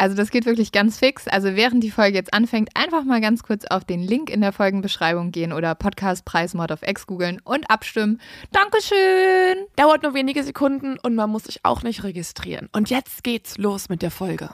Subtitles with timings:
[0.00, 1.28] Also das geht wirklich ganz fix.
[1.28, 4.50] Also während die Folge jetzt anfängt, einfach mal ganz kurz auf den Link in der
[4.50, 8.18] Folgenbeschreibung gehen oder Podcastpreis Mod of X googeln und abstimmen.
[8.50, 9.66] Dankeschön!
[9.76, 12.70] Dauert nur wenige Sekunden und man muss sich auch nicht registrieren.
[12.72, 14.48] Und jetzt geht's los mit der Folge.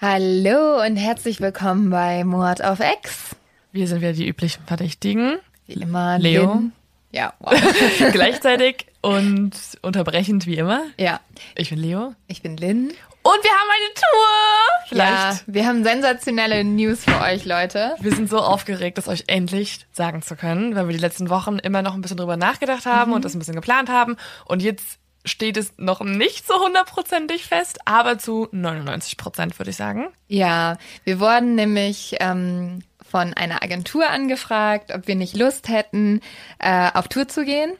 [0.00, 3.34] Hallo und herzlich willkommen bei Mord auf X.
[3.72, 5.38] Wir sind wieder die üblichen Verdächtigen.
[5.66, 6.44] Wie immer, Leo.
[6.54, 6.72] Lynn.
[7.10, 7.60] Ja, wow.
[8.12, 9.50] Gleichzeitig und
[9.82, 10.84] unterbrechend wie immer.
[10.96, 11.18] ja,
[11.56, 12.14] Ich bin Leo.
[12.28, 12.92] ich bin Lynn.
[13.22, 14.88] Und wir haben eine Tour!
[14.88, 15.46] Vielleicht.
[15.46, 17.94] Ja, wir haben sensationelle News für euch, Leute.
[18.00, 21.58] Wir sind so aufgeregt, das euch endlich sagen zu können, weil wir die letzten Wochen
[21.58, 24.16] immer noch ein bisschen drüber nachgedacht haben und das ein bisschen geplant haben.
[24.44, 29.76] Und jetzt steht es noch nicht so hundertprozentig fest, aber zu 99 Prozent würde ich
[29.76, 30.08] sagen.
[30.26, 36.20] Ja, wir wurden nämlich ähm, von einer Agentur angefragt, ob wir nicht Lust hätten,
[36.58, 37.72] äh, auf Tour zu gehen.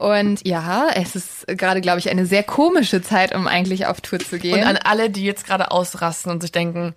[0.00, 4.18] Und ja, es ist gerade, glaube ich, eine sehr komische Zeit, um eigentlich auf Tour
[4.18, 4.60] zu gehen.
[4.60, 6.94] Und an alle, die jetzt gerade ausrasten und sich denken,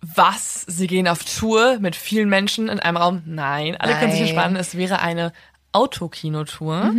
[0.00, 0.62] was?
[0.66, 3.22] Sie gehen auf Tour mit vielen Menschen in einem Raum?
[3.26, 4.30] Nein, alle können sich Nein.
[4.30, 4.56] entspannen.
[4.56, 5.32] Es wäre eine
[5.70, 6.92] Autokinotour,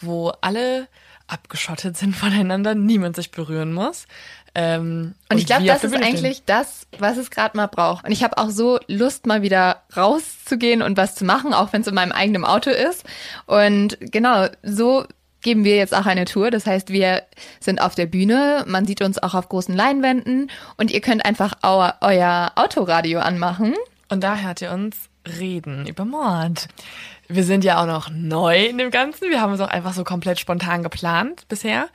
[0.00, 0.88] wo alle
[1.26, 4.06] abgeschottet sind voneinander, niemand sich berühren muss.
[4.58, 8.06] Ähm, Und ich glaube, das ist eigentlich das, was es gerade mal braucht.
[8.06, 11.82] Und ich habe auch so Lust, mal wieder rauszugehen und was zu machen, auch wenn
[11.82, 13.04] es in meinem eigenen Auto ist.
[13.44, 15.04] Und genau, so
[15.42, 16.50] geben wir jetzt auch eine Tour.
[16.50, 17.24] Das heißt, wir
[17.60, 21.58] sind auf der Bühne, man sieht uns auch auf großen Leinwänden und ihr könnt einfach
[21.62, 23.74] eu euer Autoradio anmachen.
[24.08, 24.96] Und da hört ihr uns
[25.38, 26.68] reden über Mord.
[27.28, 29.30] Wir sind ja auch noch neu in dem Ganzen.
[29.30, 31.88] Wir haben es auch einfach so komplett spontan geplant bisher.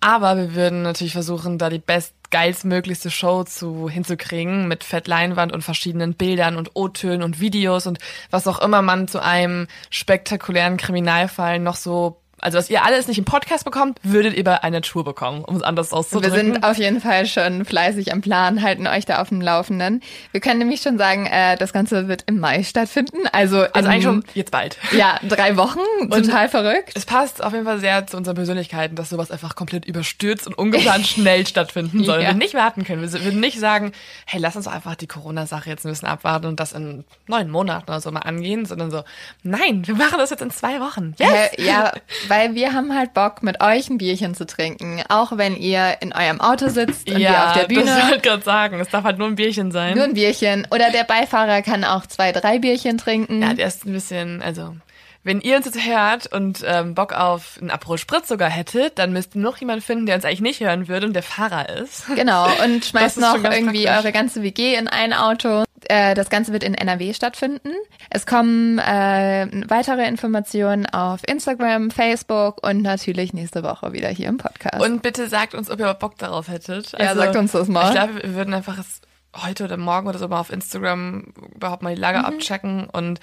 [0.00, 5.62] Aber wir würden natürlich versuchen, da die best geilstmöglichste Show zu hinzukriegen mit Fettleinwand und
[5.62, 7.98] verschiedenen Bildern und O-Tönen und Videos und
[8.30, 13.18] was auch immer man zu einem spektakulären Kriminalfall noch so also was ihr alles nicht
[13.18, 16.54] im Podcast bekommt, würdet ihr bei einer Tour bekommen, um es anders Wir auszudrücken.
[16.54, 20.02] sind auf jeden Fall schon fleißig am Plan, halten euch da auf dem Laufenden.
[20.32, 23.18] Wir können nämlich schon sagen, äh, das Ganze wird im Mai stattfinden.
[23.32, 24.76] Also, also in, eigentlich schon jetzt bald.
[24.92, 25.80] Ja, drei Wochen.
[26.10, 26.92] Total verrückt.
[26.94, 30.56] Es passt auf jeden Fall sehr zu unseren Persönlichkeiten, dass sowas einfach komplett überstürzt und
[30.56, 32.22] ungeplant schnell stattfinden soll.
[32.22, 32.28] Ja.
[32.28, 33.02] Wir nicht warten können.
[33.02, 33.92] Wir würden nicht sagen,
[34.26, 37.50] hey, lass uns doch einfach die Corona-Sache jetzt ein bisschen abwarten und das in neun
[37.50, 39.02] Monaten oder so mal angehen, sondern so,
[39.42, 41.14] nein, wir machen das jetzt in zwei Wochen.
[41.18, 41.52] Yes!
[41.54, 41.92] Äh, ja,
[42.28, 45.02] weil wir haben halt Bock, mit euch ein Bierchen zu trinken.
[45.08, 47.86] Auch wenn ihr in eurem Auto sitzt und wir auf der das Bühne.
[47.86, 48.80] wollte ich gerade sagen.
[48.80, 49.94] Es darf halt nur ein Bierchen sein.
[49.96, 50.66] Nur ein Bierchen.
[50.70, 53.42] Oder der Beifahrer kann auch zwei, drei Bierchen trinken.
[53.42, 54.76] ja, der ist ein bisschen, also,
[55.24, 59.12] wenn ihr uns jetzt hört und ähm, Bock auf einen Aperol Spritz sogar hättet, dann
[59.12, 62.06] müsst ihr noch jemanden finden, der uns eigentlich nicht hören würde und der Fahrer ist.
[62.14, 64.04] Genau, und Das schmeißt noch irgendwie praktisch.
[64.04, 65.64] eure ganze WG in ein Auto.
[65.88, 67.70] Äh, das Ganze wird in NRW stattfinden.
[68.10, 74.38] Es kommen äh, weitere Informationen auf Instagram, Facebook und natürlich nächste Woche wieder hier im
[74.38, 74.80] Podcast.
[74.80, 76.92] Und bitte sagt uns, ob ihr Bock darauf hättet.
[76.98, 77.86] Ja, sagt uns das mal.
[77.86, 79.00] Ich glaube, wir würden einfach es
[79.36, 82.02] heute oder morgen oder so mal auf Instagram überhaupt mal die Mhm.
[82.02, 83.20] Lage abchecken und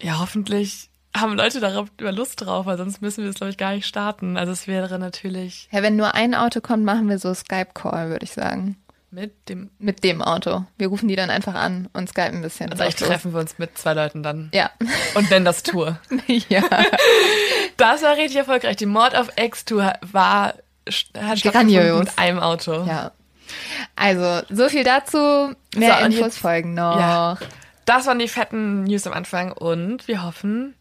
[0.00, 3.56] ja, hoffentlich haben Leute darauf über Lust drauf, weil sonst müssen wir das, glaube ich,
[3.56, 4.36] gar nicht starten.
[4.36, 8.24] Also es wäre natürlich ja, wenn nur ein Auto kommt, machen wir so Skype-Call, würde
[8.24, 8.76] ich sagen.
[9.16, 10.64] Mit dem, Mit dem Auto.
[10.76, 12.70] Wir rufen die dann einfach an und skypen ein bisschen.
[12.70, 13.08] also drauf los.
[13.08, 14.70] treffen wir uns mit zwei Leuten dann Ja.
[15.14, 15.98] und nennen das Tour.
[16.48, 16.62] ja.
[17.78, 18.76] Das war richtig erfolgreich.
[18.76, 20.54] Die Mord of X-Tour war
[21.18, 21.98] hat Grandios.
[22.00, 22.84] mit einem Auto.
[22.84, 23.12] Ja.
[23.96, 25.54] Also, so viel dazu.
[25.74, 26.98] Mehr So, Infos jetzt- folgen noch.
[27.00, 27.38] Ja.
[27.86, 30.74] Das waren die fetten News am Anfang und wir hoffen,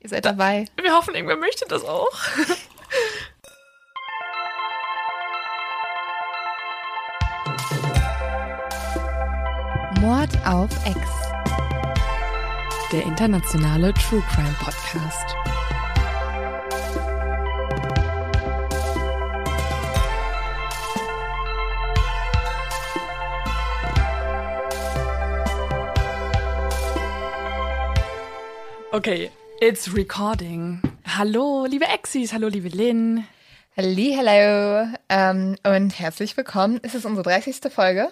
[0.00, 0.66] Ihr seid dabei.
[0.80, 2.10] wir hoffen, irgendwer möchte das auch.
[10.00, 10.98] Mord auf Ex.
[12.92, 15.34] Der internationale True Crime Podcast.
[28.92, 29.30] Okay,
[29.60, 30.80] it's recording.
[31.06, 33.24] Hallo, liebe Exis, hallo, liebe Lynn.
[33.76, 36.78] Hallo ähm, und herzlich willkommen.
[36.82, 37.72] Es ist unsere 30.
[37.72, 38.10] Folge.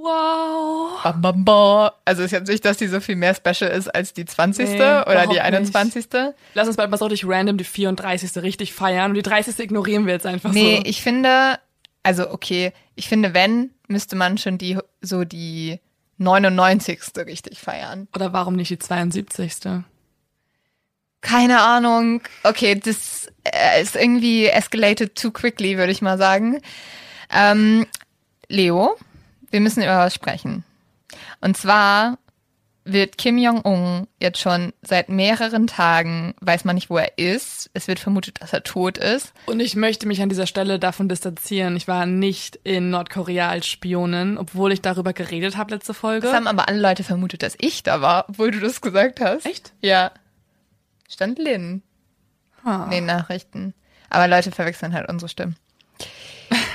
[0.00, 1.02] Wow.
[1.02, 1.90] Bam, bam, bam.
[2.04, 4.68] Also ist jetzt nicht, dass die so viel mehr special ist als die 20.
[4.68, 6.06] Nee, oder die überhaupt 21.
[6.54, 8.42] Lass uns bald mal so richtig random die 34.
[8.42, 9.58] richtig feiern und die 30.
[9.58, 10.82] ignorieren wir jetzt einfach Nee, so.
[10.84, 11.58] ich finde,
[12.02, 15.80] also okay, ich finde, wenn, müsste man schon die, so die
[16.18, 17.00] 99.
[17.26, 18.08] richtig feiern.
[18.14, 19.84] Oder warum nicht die 72.?
[21.20, 22.22] Keine Ahnung.
[22.44, 26.60] Okay, das äh, ist irgendwie escalated too quickly, würde ich mal sagen.
[27.32, 27.86] Ähm,
[28.48, 28.96] Leo,
[29.50, 30.64] wir müssen über was sprechen.
[31.40, 32.18] Und zwar
[32.84, 37.68] wird Kim Jong-un jetzt schon seit mehreren Tagen, weiß man nicht, wo er ist.
[37.74, 39.34] Es wird vermutet, dass er tot ist.
[39.44, 41.76] Und ich möchte mich an dieser Stelle davon distanzieren.
[41.76, 46.28] Ich war nicht in Nordkorea als Spionin, obwohl ich darüber geredet habe letzte Folge.
[46.28, 49.44] Es haben aber alle Leute vermutet, dass ich da war, obwohl du das gesagt hast.
[49.44, 49.72] Echt?
[49.82, 50.10] Ja.
[51.10, 51.82] Stand Lin
[52.64, 52.84] Ah.
[52.84, 53.74] in den Nachrichten.
[54.08, 55.56] Aber Leute verwechseln halt unsere Stimmen.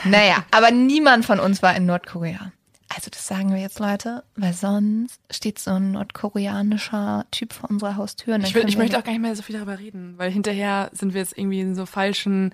[0.06, 2.52] Naja, aber niemand von uns war in Nordkorea.
[2.96, 7.96] Also das sagen wir jetzt, Leute, weil sonst steht so ein nordkoreanischer Typ vor unserer
[7.96, 8.38] Haustür.
[8.40, 11.14] Ich, will, ich möchte auch gar nicht mehr so viel darüber reden, weil hinterher sind
[11.14, 12.54] wir jetzt irgendwie in so falschen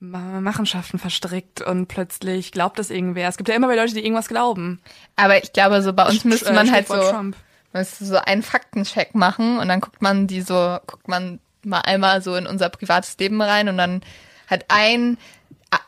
[0.00, 3.28] Ma- Machenschaften verstrickt und plötzlich glaubt das irgendwer.
[3.28, 4.80] Es gibt ja immer wieder Leute, die irgendwas glauben.
[5.16, 6.94] Aber ich glaube, so bei uns müsste Äh, man halt so,
[7.72, 12.22] müsste so einen Faktencheck machen und dann guckt man die so, guckt man mal einmal
[12.22, 14.02] so in unser privates Leben rein und dann
[14.46, 15.18] hat ein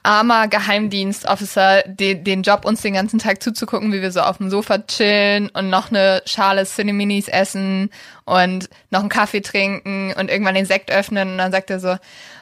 [0.02, 4.50] armer Geheimdienstofficer den, den Job, uns den ganzen Tag zuzugucken, wie wir so auf dem
[4.50, 7.90] Sofa chillen und noch eine Schale Cineminis essen
[8.24, 11.96] und noch einen Kaffee trinken und irgendwann den Sekt öffnen und dann sagt er so,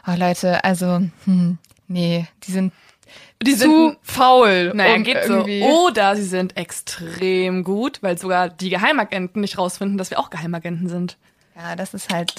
[0.06, 2.72] oh Leute, also, hm, nee, die sind
[3.42, 4.72] Die zu sind faul.
[4.74, 5.44] Naja, um geht so.
[5.44, 10.88] Oder sie sind extrem gut, weil sogar die Geheimagenten nicht rausfinden, dass wir auch Geheimagenten
[10.88, 11.16] sind.
[11.56, 12.32] Ja, das ist halt,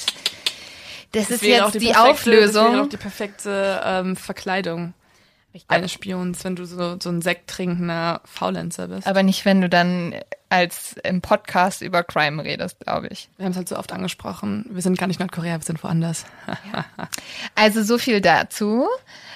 [1.11, 2.79] das, ist wäre jetzt die, perfekte- Das Auflösung.
[2.81, 4.93] auch die perfekte ähm, Verkleidung
[5.67, 9.07] eines Spions, wenn du so, so ein Sekt trinkender Faulenzer bist.
[9.07, 10.13] Aber nicht, wenn du dann
[10.49, 13.29] als im Podcast über Crime redest, glaube ich.
[13.37, 14.65] Wir haben es halt so oft angesprochen.
[14.69, 16.25] Wir sind gar nicht Nordkorea, wir sind woanders.
[17.55, 18.87] Also so viel dazu.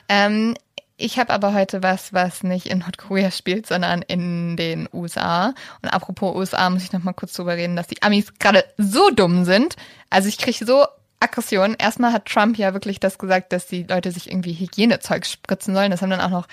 [0.10, 0.56] Ähm,
[0.98, 5.54] ich habe aber heute was, was nicht in Nordkorea spielt, sondern in den USA.
[5.82, 9.10] Und apropos USA muss ich noch mal kurz drüber reden, dass die Amis gerade so
[9.10, 9.76] dumm sind.
[10.10, 10.86] Also ich kriege so
[11.24, 11.76] Aggression.
[11.78, 15.92] Erstmal hat Trump ja wirklich das gesagt, dass die Leute sich irgendwie Hygienezeug spritzen sollen.
[15.92, 16.48] Das haben dann auch noch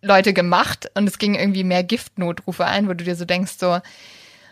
[0.00, 3.78] Leute gemacht und es ging irgendwie mehr Giftnotrufe ein, wo du dir so denkst, so,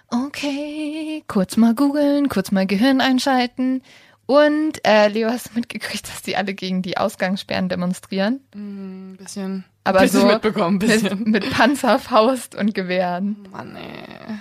[0.09, 3.83] okay, kurz mal googeln, kurz mal Gehirn einschalten.
[4.27, 8.41] Und äh, Leo, hast du mitgekriegt, dass die alle gegen die Ausgangssperren demonstrieren?
[8.55, 9.65] Ein bisschen.
[9.83, 11.19] Aber bisschen so mitbekommen, ein bisschen.
[11.25, 13.49] Mit, mit Panzer, Faust und Gewehren.
[13.51, 14.39] Mann, ey.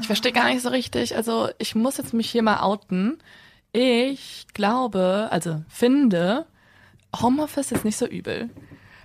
[0.00, 1.14] Ich verstehe gar nicht so richtig.
[1.14, 3.18] Also, ich muss jetzt mich hier mal outen.
[3.72, 6.46] Ich glaube, also finde,
[7.20, 8.50] Homeoffice ist nicht so übel.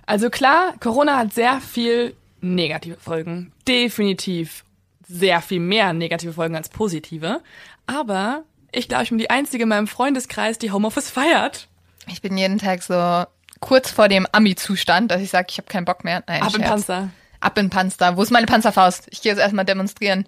[0.06, 3.52] Also klar, Corona hat sehr viel negative Folgen.
[3.66, 4.64] Definitiv
[5.08, 7.40] sehr viel mehr negative Folgen als positive.
[7.86, 8.42] Aber
[8.72, 11.68] ich glaube, ich bin die Einzige in meinem Freundeskreis, die Homeoffice feiert.
[12.08, 13.24] Ich bin jeden Tag so
[13.60, 16.22] kurz vor dem Ami-Zustand, dass ich sage, ich habe keinen Bock mehr.
[16.26, 16.68] Nein, Ab Scherz.
[16.68, 17.08] Panzer.
[17.40, 18.16] Ab in Panzer.
[18.16, 19.08] Wo ist meine Panzerfaust?
[19.10, 20.26] Ich gehe jetzt erstmal demonstrieren.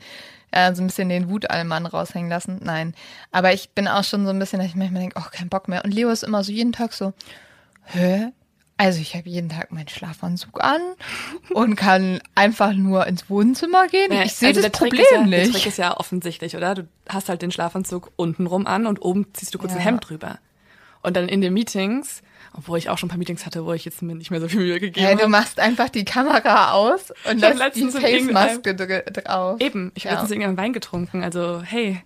[0.50, 2.60] Äh, so ein bisschen den Wutallmann raushängen lassen.
[2.62, 2.94] Nein.
[3.32, 5.68] Aber ich bin auch schon so ein bisschen, dass ich manchmal denke, oh, kein Bock
[5.68, 5.84] mehr.
[5.84, 7.12] Und Leo ist immer so jeden Tag so,
[7.84, 8.28] hä?
[8.80, 10.80] Also ich habe jeden Tag meinen Schlafanzug an
[11.52, 14.12] und kann einfach nur ins Wohnzimmer gehen.
[14.12, 15.46] Ja, ich sehe also das Problem ja, nicht.
[15.46, 16.76] Der Trick ist ja offensichtlich, oder?
[16.76, 19.78] Du hast halt den Schlafanzug untenrum an und oben ziehst du kurz Ja.
[19.78, 20.38] ein Hemd drüber.
[21.02, 22.22] Und dann in den Meetings,
[22.56, 24.48] obwohl ich auch schon ein paar Meetings hatte, wo ich jetzt mir nicht mehr so
[24.48, 25.30] viel Mühe gegeben Hey, du habe.
[25.30, 29.60] machst einfach die Kamera aus und Ich lässt die Face-Maske dr- drauf.
[29.60, 30.20] Eben, ich habe Ja.
[30.20, 32.02] letztens irgendeinen Wein getrunken, also hey,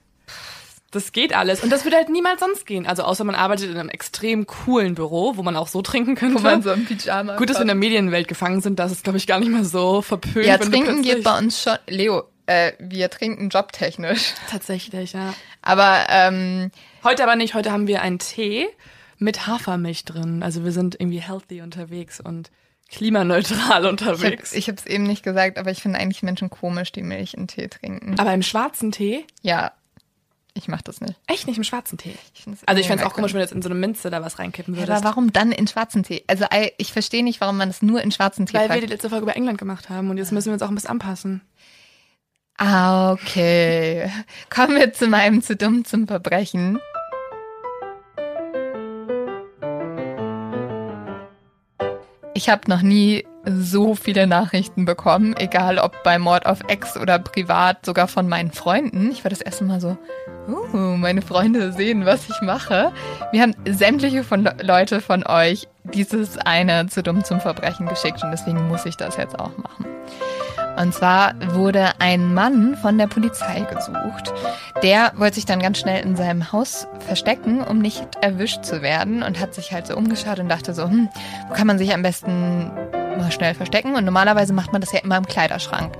[0.91, 1.63] das geht alles.
[1.63, 2.87] Und das würde halt niemals sonst gehen.
[2.87, 6.35] Also außer man arbeitet in einem extrem coolen Büro, wo man auch so trinken könnte.
[6.35, 9.03] Wo man so im Pyjama Gut, dass wir in der Medienwelt gefangen sind, das ist,
[9.03, 10.45] glaube ich, gar nicht mehr so verpönt.
[10.45, 11.79] Ja, trinken geht bei uns schon.
[11.89, 14.35] Leo, äh, wir trinken jobtechnisch.
[14.51, 15.33] Tatsächlich, ja.
[15.62, 16.71] Aber ähm,
[17.04, 17.54] Heute aber nicht.
[17.54, 18.66] Heute haben wir einen Tee
[19.19, 20.42] mit Hafermilch drin.
[20.42, 22.50] Also wir sind irgendwie healthy unterwegs und
[22.90, 24.50] klimaneutral ich unterwegs.
[24.50, 27.47] habe ich hab's eben nicht gesagt, aber ich finde eigentlich Menschen komisch, die Milch in
[27.49, 28.19] Tee trinken.
[28.19, 29.25] aber im schwarzen Tee?
[29.42, 29.73] Ja,
[30.54, 31.14] ich mach das nicht.
[31.26, 32.14] Echt nicht im schwarzen Tee.
[32.35, 34.23] Ich Also ich fände es auch komisch, wenn du jetzt in so eine Minze da
[34.23, 34.99] was reinkippen Ja, würdest.
[34.99, 36.23] aber warum dann in schwarzen Tee?
[36.26, 36.45] Also
[36.76, 38.90] ich verstehe nicht, warum man das nur in schwarzen Tee Weil wir die packt.
[38.90, 41.40] letzte Folge über England gemacht haben und jetzt müssen wir uns auch ein bisschen anpassen.
[42.64, 44.09] Ah, okay.
[44.49, 46.78] Kommen wir zu meinem zu dumm zum Verbrechen.
[52.35, 57.19] Ich habe noch nie so viele Nachrichten bekommen, egal ob bei Mord auf Ex oder
[57.19, 59.11] privat, sogar von meinen Freunden.
[59.11, 59.99] Ich war das erste Mal so,
[60.47, 62.92] uh, meine Freunde sehen, was ich mache.
[63.33, 68.23] Wir haben sämtliche von Le Leute von euch dieses eine zu dumm zum Verbrechen geschickt
[68.23, 69.85] und deswegen muss ich das jetzt auch machen.
[70.76, 74.33] Und zwar wurde ein Mann von der Polizei gesucht.
[74.83, 79.23] Der wollte sich dann ganz schnell in seinem Haus verstecken, um nicht erwischt zu werden
[79.23, 81.09] und hat sich halt so umgeschaut und dachte so, hm,
[81.49, 82.71] wo kann man sich am besten
[83.16, 83.95] mal schnell verstecken?
[83.95, 85.95] Und normalerweise macht man das ja immer im Kleiderschrank.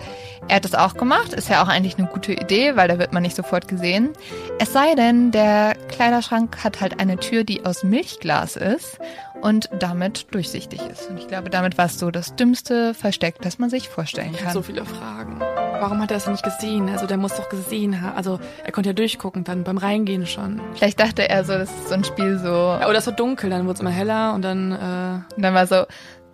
[0.49, 3.12] Er hat das auch gemacht, ist ja auch eigentlich eine gute Idee, weil da wird
[3.12, 4.11] man nicht sofort gesehen.
[4.59, 8.99] Es sei denn, der Kleiderschrank hat halt eine Tür, die aus Milchglas ist
[9.40, 11.11] und damit durchsichtig ist.
[11.11, 14.52] Und ich glaube, damit war es so das dümmste Versteck, das man sich vorstellen kann.
[14.52, 15.40] So viele Fragen.
[15.40, 16.88] Warum hat er es nicht gesehen?
[16.88, 18.16] Also der muss doch gesehen haben.
[18.16, 20.61] Also er konnte ja durchgucken dann beim Reingehen schon.
[20.75, 22.49] Vielleicht dachte er so, das ist so ein Spiel so.
[22.49, 24.73] Ja, oder es war dunkel, dann wurde es immer heller und dann.
[24.73, 25.87] Äh und dann war so,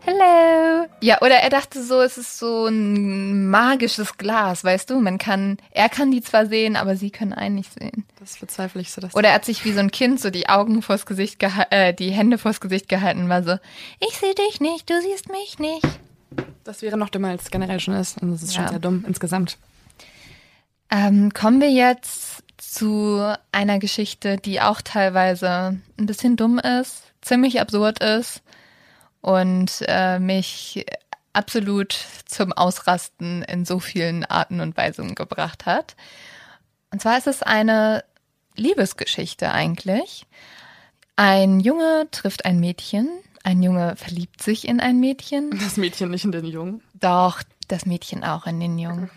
[0.09, 0.87] Hello.
[1.03, 5.01] Ja, oder er dachte so, es ist so ein magisches Glas, weißt du?
[5.01, 8.07] Man kann, er kann die zwar sehen, aber sie können einen nicht sehen.
[8.19, 9.03] Das bezweifle ich so.
[9.03, 11.93] Dass oder er hat sich wie so ein Kind so die Augen vors Gesicht äh,
[11.93, 13.59] die Hände vors Gesicht gehalten, war so,
[14.01, 15.87] ich sehe dich nicht, du siehst mich nicht.
[16.65, 18.23] Das wäre noch dümmer, als es generell schon ist.
[18.23, 18.63] Und das ist ja.
[18.63, 19.59] schon sehr dumm insgesamt.
[20.91, 27.61] Ähm, kommen wir jetzt zu einer Geschichte, die auch teilweise ein bisschen dumm ist, ziemlich
[27.61, 28.41] absurd ist
[29.21, 30.85] und äh, mich
[31.33, 35.97] absolut zum Ausrasten in so vielen Arten und Weisen gebracht hat.
[36.91, 38.05] Und zwar ist es eine
[38.57, 40.27] Liebesgeschichte eigentlich.
[41.17, 43.09] Ein Junge trifft ein Mädchen,
[43.45, 45.51] ein Junge verliebt sich in ein Mädchen.
[45.63, 46.83] Das Mädchen nicht in den Jungen?
[46.95, 49.11] Doch, das Mädchen auch in den Jungen.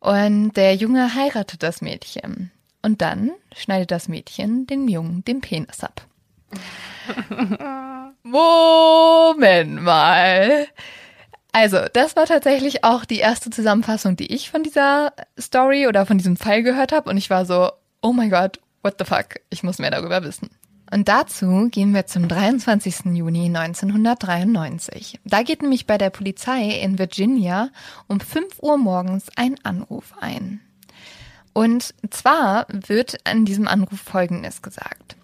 [0.00, 2.52] Und der Junge heiratet das Mädchen.
[2.82, 6.06] Und dann schneidet das Mädchen den Jungen den Penis ab.
[8.22, 10.66] Moment mal.
[11.52, 16.18] Also, das war tatsächlich auch die erste Zusammenfassung, die ich von dieser Story oder von
[16.18, 17.10] diesem Fall gehört habe.
[17.10, 17.70] Und ich war so,
[18.02, 20.50] oh mein Gott, what the fuck, ich muss mehr darüber wissen.
[20.90, 23.14] Und dazu gehen wir zum 23.
[23.14, 25.20] Juni 1993.
[25.24, 27.70] Da geht nämlich bei der Polizei in Virginia
[28.06, 30.60] um 5 Uhr morgens ein Anruf ein.
[31.52, 35.16] Und zwar wird an diesem Anruf Folgendes gesagt.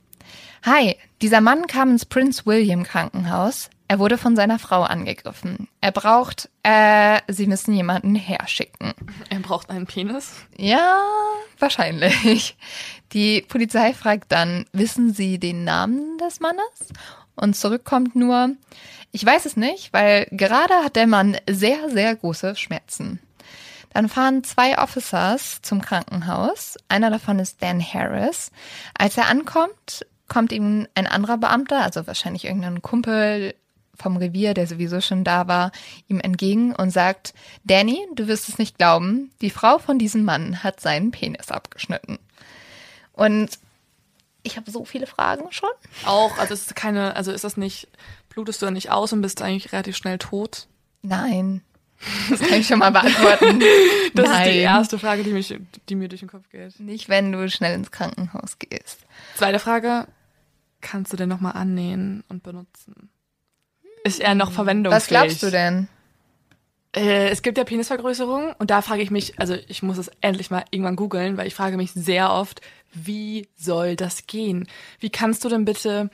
[0.64, 3.70] Hi, dieser Mann kam ins Prince William Krankenhaus.
[3.88, 5.68] Er wurde von seiner Frau angegriffen.
[5.80, 8.92] Er braucht, äh, sie müssen jemanden herschicken.
[9.30, 10.34] Er braucht einen Penis?
[10.58, 11.00] Ja,
[11.58, 12.58] wahrscheinlich.
[13.14, 16.92] Die Polizei fragt dann, wissen Sie den Namen des Mannes?
[17.36, 18.50] Und zurückkommt nur,
[19.10, 23.18] ich weiß es nicht, weil gerade hat der Mann sehr, sehr große Schmerzen.
[23.94, 26.76] Dann fahren zwei Officers zum Krankenhaus.
[26.88, 28.50] Einer davon ist Dan Harris.
[28.92, 33.54] Als er ankommt, kommt ihm ein anderer Beamter, also wahrscheinlich irgendein Kumpel
[33.94, 35.70] vom Revier, der sowieso schon da war,
[36.08, 40.64] ihm entgegen und sagt, Danny, du wirst es nicht glauben, die Frau von diesem Mann
[40.64, 42.18] hat seinen Penis abgeschnitten.
[43.12, 43.60] Und
[44.42, 45.70] ich habe so viele Fragen schon.
[46.04, 47.86] Auch, also ist keine, also ist das nicht,
[48.28, 50.66] blutest du da nicht aus und bist eigentlich relativ schnell tot?
[51.02, 51.62] Nein.
[52.28, 53.62] Das kann ich schon mal beantworten.
[54.14, 54.48] das Nein.
[54.48, 55.56] ist die erste Frage, die, mich,
[55.88, 56.80] die mir durch den Kopf geht.
[56.80, 58.98] Nicht, wenn du schnell ins Krankenhaus gehst.
[59.36, 60.08] Zweite Frage,
[60.84, 63.10] kannst du denn nochmal annähen und benutzen?
[64.04, 65.02] Ist er noch verwendungsfähig?
[65.02, 65.88] Was glaubst du denn?
[66.94, 70.50] Äh, es gibt ja Penisvergrößerung und da frage ich mich, also ich muss es endlich
[70.50, 72.60] mal irgendwann googeln, weil ich frage mich sehr oft,
[72.92, 74.68] wie soll das gehen?
[75.00, 76.10] Wie kannst du denn bitte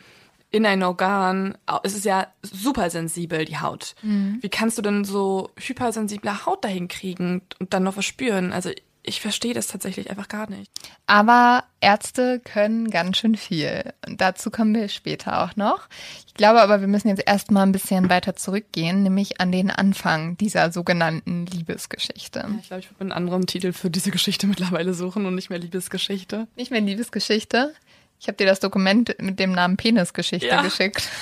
[0.53, 3.95] in ein Organ, es ist ja super sensibel, die Haut.
[4.03, 4.39] Mhm.
[4.41, 8.53] Wie kannst du denn so hypersensible Haut dahin kriegen und dann noch verspüren?
[8.53, 8.71] Also
[9.03, 10.71] ich verstehe das tatsächlich einfach gar nicht.
[11.07, 13.95] Aber Ärzte können ganz schön viel.
[14.07, 15.89] Und dazu kommen wir später auch noch.
[16.27, 20.37] Ich glaube aber, wir müssen jetzt erstmal ein bisschen weiter zurückgehen, nämlich an den Anfang
[20.37, 22.41] dieser sogenannten Liebesgeschichte.
[22.41, 25.51] Ja, ich glaube, ich würde einen anderen Titel für diese Geschichte mittlerweile suchen und nicht
[25.51, 26.47] mehr Liebesgeschichte.
[26.57, 27.75] Nicht mehr Liebesgeschichte?
[28.21, 30.63] Ich habe dir das Dokument mit dem Namen Penisgeschichte ja.
[30.63, 31.09] geschickt.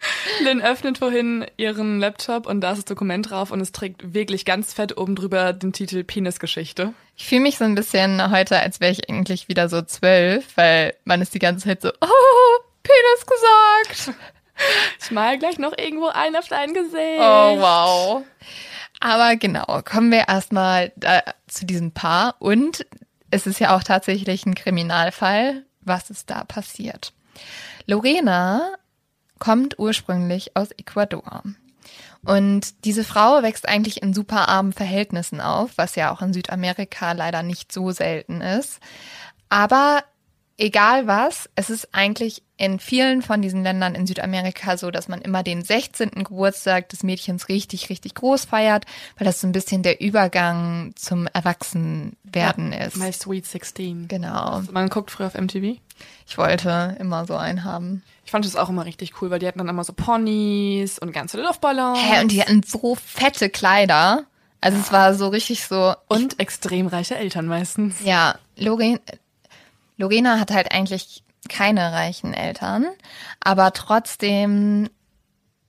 [0.44, 4.44] Lynn öffnet vorhin ihren Laptop und da ist das Dokument drauf und es trägt wirklich
[4.44, 6.94] ganz fett oben drüber den Titel Penisgeschichte.
[7.16, 10.94] Ich fühle mich so ein bisschen heute, als wäre ich eigentlich wieder so zwölf, weil
[11.04, 14.18] man ist die ganze Zeit so, oh, Penis gesagt.
[15.00, 17.18] Ich mal gleich noch irgendwo ein auf dein Gesicht.
[17.18, 18.22] Oh, wow.
[19.00, 20.92] Aber genau, kommen wir erstmal
[21.46, 22.86] zu diesem Paar und
[23.30, 25.64] es ist ja auch tatsächlich ein Kriminalfall.
[25.80, 27.14] Was ist da passiert?
[27.86, 28.74] Lorena
[29.40, 31.42] kommt ursprünglich aus Ecuador.
[32.24, 37.12] Und diese Frau wächst eigentlich in super armen Verhältnissen auf, was ja auch in Südamerika
[37.12, 38.78] leider nicht so selten ist.
[39.48, 40.04] Aber
[40.58, 45.22] egal was, es ist eigentlich in vielen von diesen Ländern in Südamerika so, dass man
[45.22, 46.10] immer den 16.
[46.24, 48.84] Geburtstag des Mädchens richtig, richtig groß feiert,
[49.16, 52.98] weil das so ein bisschen der Übergang zum Erwachsenwerden ja, ist.
[52.98, 54.08] My Sweet 16.
[54.08, 54.56] Genau.
[54.56, 55.78] Also man guckt früher auf MTV.
[56.28, 58.02] Ich wollte immer so einen haben.
[58.26, 61.12] Ich fand das auch immer richtig cool, weil die hatten dann immer so Ponys und
[61.14, 61.98] ganze Luftballons.
[61.98, 64.24] Hä, und die hatten so fette Kleider.
[64.60, 65.94] Also es war so richtig so.
[66.08, 67.96] Und extrem reiche Eltern meistens.
[68.04, 69.00] Ja, Loren,
[69.96, 72.86] Lorena hat halt eigentlich keine reichen Eltern,
[73.40, 74.88] aber trotzdem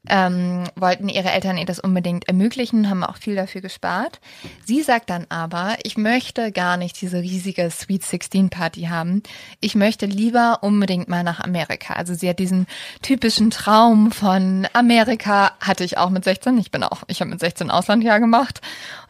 [0.07, 4.19] ähm, wollten ihre Eltern ihr das unbedingt ermöglichen, haben auch viel dafür gespart.
[4.65, 9.21] Sie sagt dann aber, ich möchte gar nicht diese riesige Sweet 16 Party haben.
[9.59, 11.93] Ich möchte lieber unbedingt mal nach Amerika.
[11.93, 12.65] Also sie hat diesen
[13.03, 16.57] typischen Traum von Amerika, hatte ich auch mit 16.
[16.57, 18.61] Ich bin auch, ich habe mit 16 Auslandjahr gemacht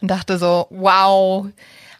[0.02, 1.46] und dachte so, wow,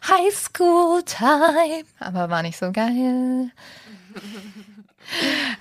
[0.07, 1.85] High School Time.
[1.99, 3.49] Aber war nicht so geil.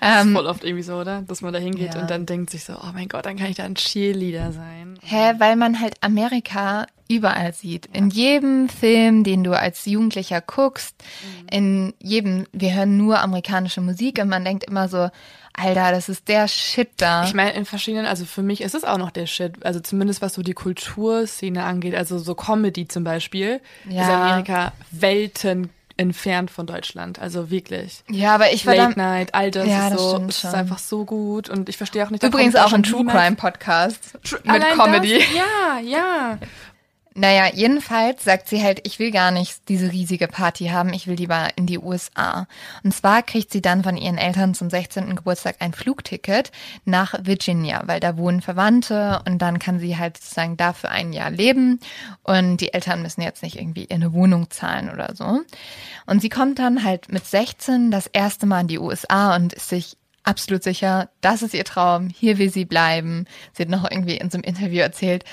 [0.00, 1.22] Das ist voll oft irgendwie so, oder?
[1.22, 2.00] Dass man da hingeht ja.
[2.00, 4.98] und dann denkt sich so, oh mein Gott, dann kann ich da ein Cheerleader sein.
[5.02, 7.88] Hä, weil man halt Amerika überall sieht.
[7.88, 7.94] Ja.
[7.94, 11.48] In jedem Film, den du als Jugendlicher guckst, mhm.
[11.50, 15.10] in jedem, wir hören nur amerikanische Musik und man denkt immer so,
[15.54, 17.24] Alter, das ist der Shit da.
[17.24, 19.64] Ich meine, in verschiedenen, also für mich ist es auch noch der Shit.
[19.66, 24.02] Also zumindest was so die Kulturszene angeht, also so Comedy zum Beispiel, ja.
[24.02, 27.18] ist Amerika Welten entfernt von Deutschland.
[27.18, 28.02] Also wirklich.
[28.10, 31.04] Ja, aber ich war Late Night, all das ja, ist so, das ist einfach so
[31.04, 32.22] gut und ich verstehe auch nicht.
[32.22, 35.18] Übrigens auch ein True Crime Podcast True, mit Comedy.
[35.18, 35.34] Das?
[35.34, 36.38] Ja, ja.
[37.14, 41.16] Naja, jedenfalls sagt sie halt, ich will gar nicht diese riesige Party haben, ich will
[41.16, 42.46] lieber in die USA.
[42.82, 45.14] Und zwar kriegt sie dann von ihren Eltern zum 16.
[45.14, 46.52] Geburtstag ein Flugticket
[46.86, 51.12] nach Virginia, weil da wohnen Verwandte und dann kann sie halt sozusagen da für ein
[51.12, 51.80] Jahr leben
[52.22, 55.40] und die Eltern müssen jetzt nicht irgendwie eine Wohnung zahlen oder so.
[56.06, 59.68] Und sie kommt dann halt mit 16 das erste Mal in die USA und ist
[59.68, 63.26] sich absolut sicher, das ist ihr Traum, hier will sie bleiben.
[63.52, 65.24] Sie hat noch irgendwie in so einem Interview erzählt,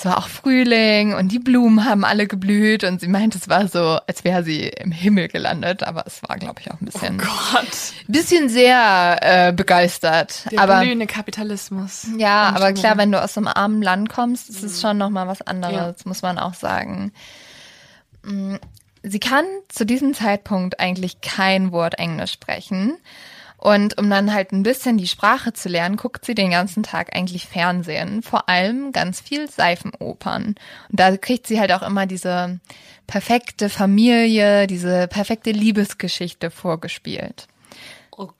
[0.00, 3.68] es war auch Frühling und die Blumen haben alle geblüht und sie meint, es war
[3.68, 7.20] so, als wäre sie im Himmel gelandet, aber es war, glaube ich, auch ein bisschen,
[7.20, 7.92] oh Gott.
[8.08, 10.50] bisschen sehr äh, begeistert.
[10.50, 12.06] Der aber, blühende Kapitalismus.
[12.16, 15.26] Ja, aber klar, wenn du aus einem armen Land kommst, ist es schon noch mal
[15.26, 16.08] was anderes, ja.
[16.08, 17.12] muss man auch sagen.
[18.22, 18.54] Mm,
[19.02, 22.96] sie kann zu diesem Zeitpunkt eigentlich kein Wort Englisch sprechen.
[23.60, 27.14] Und um dann halt ein bisschen die Sprache zu lernen, guckt sie den ganzen Tag
[27.14, 28.22] eigentlich Fernsehen.
[28.22, 30.54] Vor allem ganz viel Seifenopern.
[30.88, 32.58] Und da kriegt sie halt auch immer diese
[33.06, 37.48] perfekte Familie, diese perfekte Liebesgeschichte vorgespielt.
[38.16, 38.34] Urk.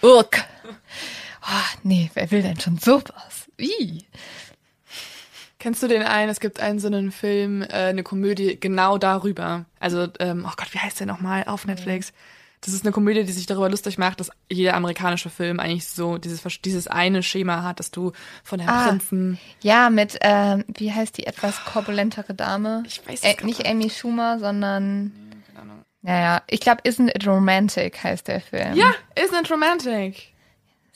[0.00, 0.44] Urk.
[1.42, 3.50] Oh, nee, wer will denn schon sowas?
[3.58, 4.06] Wie?
[5.58, 6.30] Kennst du den einen?
[6.30, 9.66] Es gibt einen so einen Film, äh, eine Komödie genau darüber.
[9.80, 12.12] Also, ähm, oh Gott, wie heißt der nochmal auf Netflix?
[12.12, 12.35] Mhm
[12.66, 16.18] das ist eine Komödie, die sich darüber lustig macht, dass jeder amerikanische Film eigentlich so
[16.18, 18.10] dieses, dieses eine Schema hat, dass du
[18.42, 19.38] von der ah, Prinzen.
[19.62, 22.82] Ja, mit, ähm, wie heißt die etwas korpulentere Dame?
[22.84, 25.12] Ich weiß es äh, Nicht Amy Schumer, sondern.
[26.02, 28.74] Naja, ich glaube, Isn't It Romantic heißt der Film.
[28.74, 30.34] Ja, Isn't It Romantic.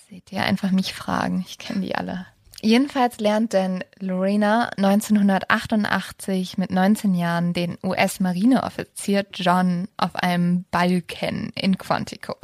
[0.08, 1.44] Seht ihr einfach mich fragen.
[1.48, 2.26] Ich kenne die alle.
[2.62, 11.52] Jedenfalls lernt denn Lorena 1988 mit 19 Jahren den US-Marineoffizier John auf einem Ball kennen
[11.54, 12.36] in Quantico.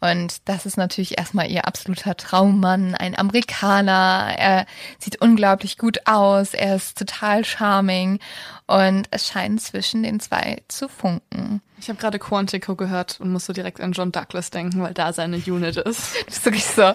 [0.00, 4.32] Und das ist natürlich erstmal ihr absoluter Traummann, ein Amerikaner.
[4.36, 4.66] Er
[4.98, 8.20] sieht unglaublich gut aus, er ist total charming
[8.66, 11.62] und es scheint zwischen den zwei zu funken.
[11.80, 15.36] Ich habe gerade Quantico gehört und musste direkt an John Douglas denken, weil da seine
[15.36, 16.16] Unit ist.
[16.26, 16.94] Das ist wirklich so.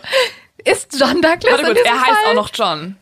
[0.63, 2.31] Ist John Douglas Warte gut, er heißt Fall?
[2.31, 2.97] auch noch John.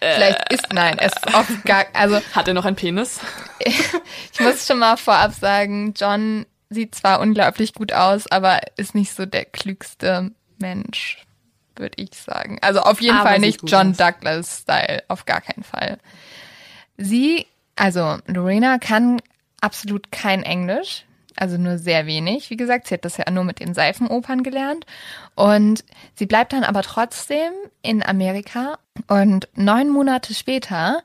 [0.00, 2.20] Vielleicht ist, nein, es ist oft gar, also.
[2.34, 3.20] Hat er noch einen Penis?
[3.58, 9.12] ich muss schon mal vorab sagen, John sieht zwar unglaublich gut aus, aber ist nicht
[9.12, 11.24] so der klügste Mensch,
[11.76, 12.58] würde ich sagen.
[12.62, 15.98] Also auf jeden aber Fall nicht John Douglas-Style, auf gar keinen Fall.
[16.96, 19.20] Sie, also Lorena kann
[19.60, 22.50] absolut kein Englisch also nur sehr wenig.
[22.50, 24.86] Wie gesagt, sie hat das ja nur mit den Seifenopern gelernt.
[25.34, 27.52] Und sie bleibt dann aber trotzdem
[27.82, 31.02] in Amerika und neun Monate später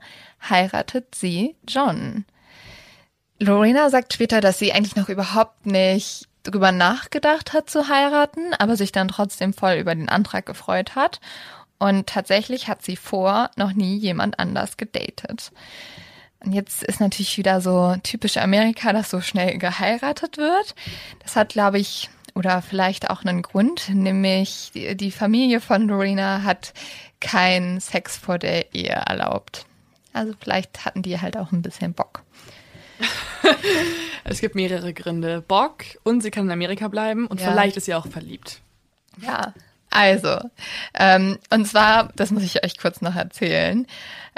[0.50, 2.26] heiratet sie John.
[3.42, 8.78] Lorena sagt später, dass sie eigentlich noch überhaupt nicht drüber nachgedacht hat zu heiraten, aber
[8.78, 11.20] sich dann trotzdem voll über den Antrag gefreut hat.
[11.80, 15.52] Und tatsächlich hat sie vor noch nie jemand anders gedatet.
[16.40, 20.76] Und jetzt ist natürlich wieder so typisch Amerika, dass so schnell geheiratet wird.
[21.24, 26.74] Das hat, glaube ich, oder vielleicht auch einen Grund, nämlich die Familie von Lorena hat
[27.20, 29.66] keinen Sex vor der Ehe erlaubt.
[30.14, 32.22] Also vielleicht hatten die halt auch ein bisschen Bock.
[34.24, 35.42] es gibt mehrere Gründe.
[35.42, 37.52] Bock und sie kann in Amerika bleiben und ja.
[37.52, 38.62] vielleicht ist sie auch verliebt.
[39.18, 39.54] Ja,
[39.92, 40.40] also,
[40.94, 43.86] ähm, und zwar, das muss ich euch kurz noch erzählen.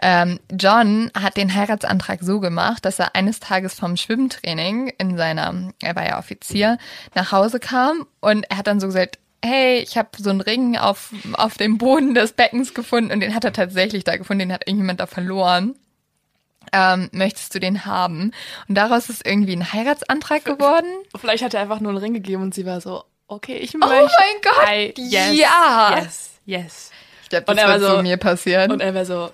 [0.01, 5.71] Ähm, John hat den Heiratsantrag so gemacht, dass er eines Tages vom Schwimmtraining in seiner,
[5.81, 6.79] er war ja Offizier,
[7.13, 10.75] nach Hause kam und er hat dann so gesagt, hey, ich habe so einen Ring
[10.75, 14.53] auf, auf dem Boden des Beckens gefunden und den hat er tatsächlich da gefunden, den
[14.53, 15.75] hat irgendjemand da verloren.
[16.73, 18.31] Ähm, möchtest du den haben?
[18.67, 20.87] Und daraus ist irgendwie ein Heiratsantrag geworden.
[21.17, 23.77] Vielleicht hat er einfach nur einen Ring gegeben und sie war so, okay, ich Oh
[23.77, 23.93] möchte.
[23.95, 24.69] mein Gott!
[24.69, 25.99] I, yes, ja!
[25.99, 26.91] Yes, yes.
[27.23, 28.71] Ich glaube, Und das er wird so so- mir passieren.
[28.71, 29.31] Und er war so,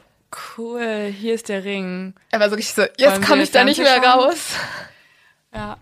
[0.58, 2.14] cool, hier ist der Ring.
[2.30, 4.26] er war so richtig so, jetzt komme ich da nicht mehr schauen?
[4.26, 4.52] raus.
[5.54, 5.78] Ja.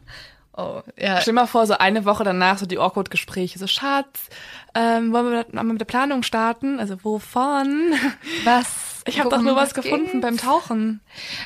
[0.60, 1.22] Oh, ja.
[1.22, 3.60] Stell dir mal vor, so eine Woche danach so die Awkward-Gespräche.
[3.60, 4.30] So, Schatz,
[4.78, 6.80] ähm, wollen wir mal mit der Planung starten?
[6.80, 7.94] Also, wovon?
[8.44, 8.68] Was?
[9.08, 11.00] Ich habe doch nur was gefunden beim Tauchen.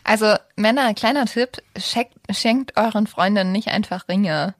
[0.03, 4.55] Also, Männer, kleiner Tipp, schenkt, schenkt euren Freundinnen nicht einfach Ringe.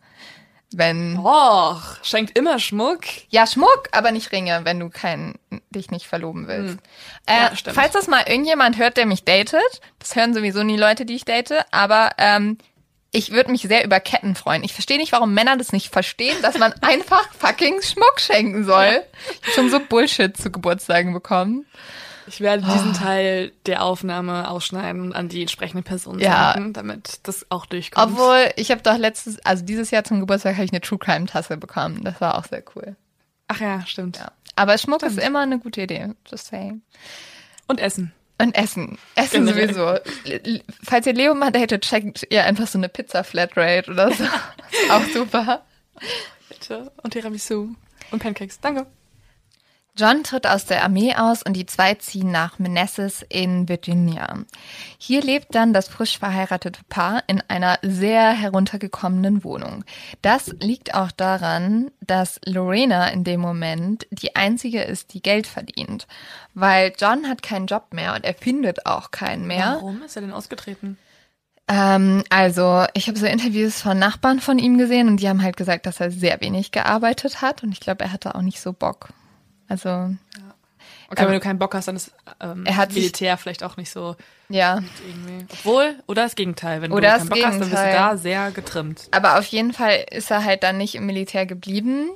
[0.72, 1.18] Wenn.
[1.18, 3.02] Och, schenkt immer Schmuck.
[3.30, 5.34] Ja, Schmuck, aber nicht Ringe, wenn du keinen,
[5.72, 6.78] dich nicht verloben willst.
[7.26, 7.42] Äh, Hm.
[7.50, 7.76] Ja, stimmt.
[7.76, 11.26] falls das mal irgendjemand hört, der mich datet, das hören sowieso nie Leute, die ich
[11.26, 12.58] date, aber ähm,
[13.12, 14.64] ich würde mich sehr über Ketten freuen.
[14.64, 19.02] Ich verstehe nicht, warum Männer das nicht verstehen, dass man einfach fucking Schmuck schenken soll.
[19.42, 21.66] Ich hab schon so Bullshit zu Geburtstagen bekommen.
[22.28, 26.54] Ich werde diesen Teil der Aufnahme ausschneiden und an die entsprechende Person Ja.
[26.54, 28.14] senden, damit das auch durchkommt.
[28.14, 31.26] Obwohl, ich habe doch letztes, also dieses Jahr zum Geburtstag habe ich eine True Crime
[31.26, 32.02] Tasse bekommen.
[32.04, 32.96] Das war auch sehr cool.
[33.50, 34.18] Ach ja, stimmt.
[34.18, 34.32] Ja.
[34.56, 36.14] Aber Schmuck ist immer eine gute Idee.
[36.30, 36.82] Just saying.
[37.68, 38.14] Und Essen.
[38.42, 38.98] Und Essen.
[39.16, 39.74] Essen Generell.
[39.74, 40.62] sowieso.
[40.84, 44.24] Falls ihr Leo mal datet, checkt ihr einfach so eine Pizza Flatrate oder so.
[44.90, 45.64] Auch super.
[46.50, 46.92] Bitte.
[47.04, 47.70] Und Tiramisu.
[48.12, 48.60] Und Pancakes.
[48.60, 48.88] Danke.
[49.98, 54.46] John tritt aus der Armee aus und die zwei ziehen nach Manassas in Virginia.
[54.98, 59.84] Hier lebt dann das frisch verheiratete Paar in einer sehr heruntergekommenen Wohnung.
[60.22, 66.08] Das liegt auch daran, dass Lorena in dem Moment die einzige ist, die Geld verdient.
[66.54, 69.76] Weil John hat keinen Job mehr und er findet auch keinen mehr.
[69.76, 70.98] Warum ist er denn ausgetreten?
[71.68, 75.58] Ähm, also, ich habe so Interviews von Nachbarn von ihm gesehen und die haben halt
[75.58, 78.72] gesagt, dass er sehr wenig gearbeitet hat und ich glaube, er hatte auch nicht so
[78.74, 79.10] Bock.
[79.72, 79.90] Also,
[81.10, 83.64] Okay, Ähm, wenn du keinen Bock hast, dann ist ähm, er hat sich- Militär vielleicht
[83.64, 84.16] auch nicht so
[84.48, 84.80] ja.
[85.52, 86.82] Obwohl, oder das Gegenteil.
[86.82, 87.94] Wenn Oder du keinen Bock hast, dann bist du Gegenteil.
[87.96, 89.08] da sehr getrimmt.
[89.12, 92.10] Aber auf jeden Fall ist er halt dann nicht im Militär geblieben.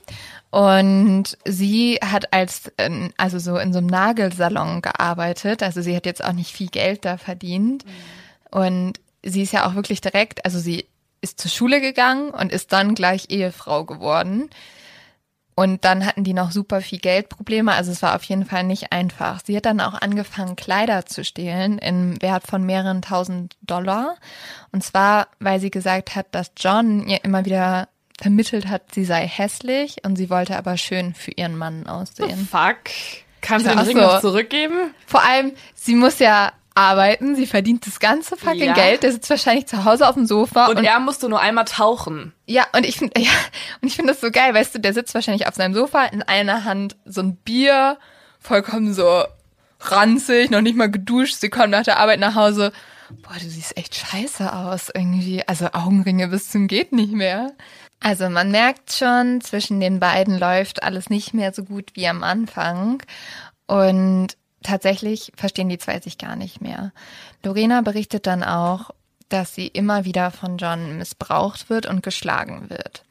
[0.51, 5.61] Und sie hat als, ähm, also so in so einem Nagelsalon gearbeitet.
[5.63, 7.83] Also sie hat jetzt auch nicht viel Geld da verdient.
[8.51, 10.85] Und sie ist ja auch wirklich direkt, also sie
[11.21, 14.49] ist zur Schule gegangen und ist dann gleich Ehefrau geworden.
[15.57, 17.71] Und dann hatten die noch super viel Geldprobleme.
[17.71, 19.39] Also es war auf jeden Fall nicht einfach.
[19.45, 24.17] Sie hat dann auch angefangen, Kleider zu stehlen im Wert von mehreren tausend Dollar.
[24.73, 27.87] Und zwar, weil sie gesagt hat, dass John ihr immer wieder
[28.19, 32.47] vermittelt hat, sie sei hässlich und sie wollte aber schön für ihren Mann aussehen.
[32.51, 32.91] Fuck.
[33.41, 34.03] Kannst du Ja, den Ring so.
[34.03, 34.91] noch zurückgeben?
[35.05, 38.73] Vor allem, sie muss ja arbeiten, sie verdient das ganze fucking Ja.
[38.73, 42.33] Geld, der sitzt wahrscheinlich zu Hause auf dem Sofa Und, er musste nur einmal tauchen.
[42.45, 43.31] Ja, und ich finde, ja,
[43.81, 46.21] und ich finde das so geil, weißt du, der sitzt wahrscheinlich auf seinem Sofa, in
[46.21, 47.97] einer Hand so ein Bier,
[48.39, 49.23] vollkommen so
[49.79, 52.71] ranzig, noch nicht mal geduscht, sie kommt nach der Arbeit nach Hause.
[53.21, 55.47] Boah, du siehst echt scheiße aus irgendwie.
[55.47, 57.53] Also Augenringe bis zum geht nicht mehr.
[58.01, 62.23] Also man merkt schon, zwischen den beiden läuft alles nicht mehr so gut wie am
[62.23, 63.01] Anfang.
[63.67, 64.29] Und
[64.65, 66.91] tatsächlich verstehen die zwei sich gar nicht mehr.
[67.43, 68.91] Lorena berichtet dann auch,
[69.29, 73.03] dass sie immer wieder von John missbraucht wird und geschlagen wird.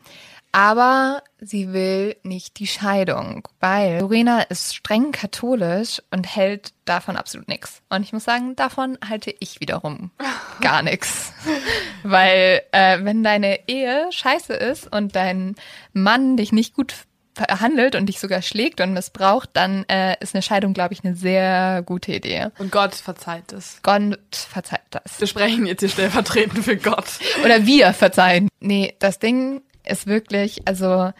[0.53, 7.49] Aber sie will nicht die Scheidung, weil Lorena ist streng katholisch und hält davon absolut
[7.49, 7.83] nichts.
[7.89, 10.13] Und ich muss sagen, davon halte ich wiederum
[10.61, 11.33] gar nichts.
[12.05, 15.57] Weil äh, wenn deine Ehe scheiße ist und dein
[15.93, 16.95] Mann dich nicht gut
[17.35, 21.15] verhandelt und dich sogar schlägt und missbraucht, dann äh, ist eine Scheidung, glaube ich, eine
[21.15, 22.49] sehr gute Idee.
[22.59, 23.81] Und Gott verzeiht es.
[23.83, 25.21] Gott verzeiht das.
[25.21, 27.07] Wir sprechen jetzt hier stellvertretend für Gott.
[27.45, 28.49] Oder wir verzeihen.
[28.61, 31.11] Nee, das Ding ist wirklich, also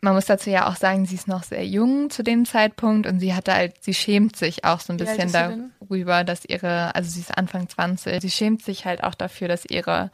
[0.00, 3.20] man muss dazu ja auch sagen, sie ist noch sehr jung zu dem Zeitpunkt und
[3.20, 7.08] sie hatte halt, sie schämt sich auch so ein Wie bisschen darüber, dass ihre, also
[7.08, 10.10] sie ist Anfang 20, sie schämt sich halt auch dafür, dass ihre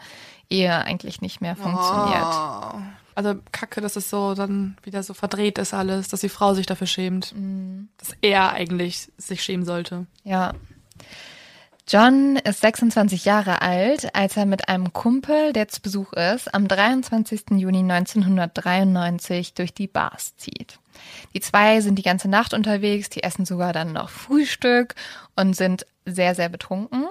[0.51, 2.23] Ehe eigentlich nicht mehr funktioniert.
[2.23, 2.81] Oh.
[3.19, 6.67] Also kacke, dass es so dann wieder so verdreht ist alles, dass die Frau sich
[6.67, 7.35] dafür schämt.
[7.35, 7.89] Mhm.
[7.97, 10.07] Dass er eigentlich sich schämen sollte.
[10.23, 10.53] Ja.
[11.89, 16.69] John ist 26 Jahre alt, als er mit einem Kumpel, der zu Besuch ist, am
[16.69, 17.57] 23.
[17.57, 20.79] Juni 1993 durch die Bars zieht.
[21.35, 24.95] Die zwei sind die ganze Nacht unterwegs, die essen sogar dann noch Frühstück
[25.35, 27.07] und sind sehr, sehr betrunken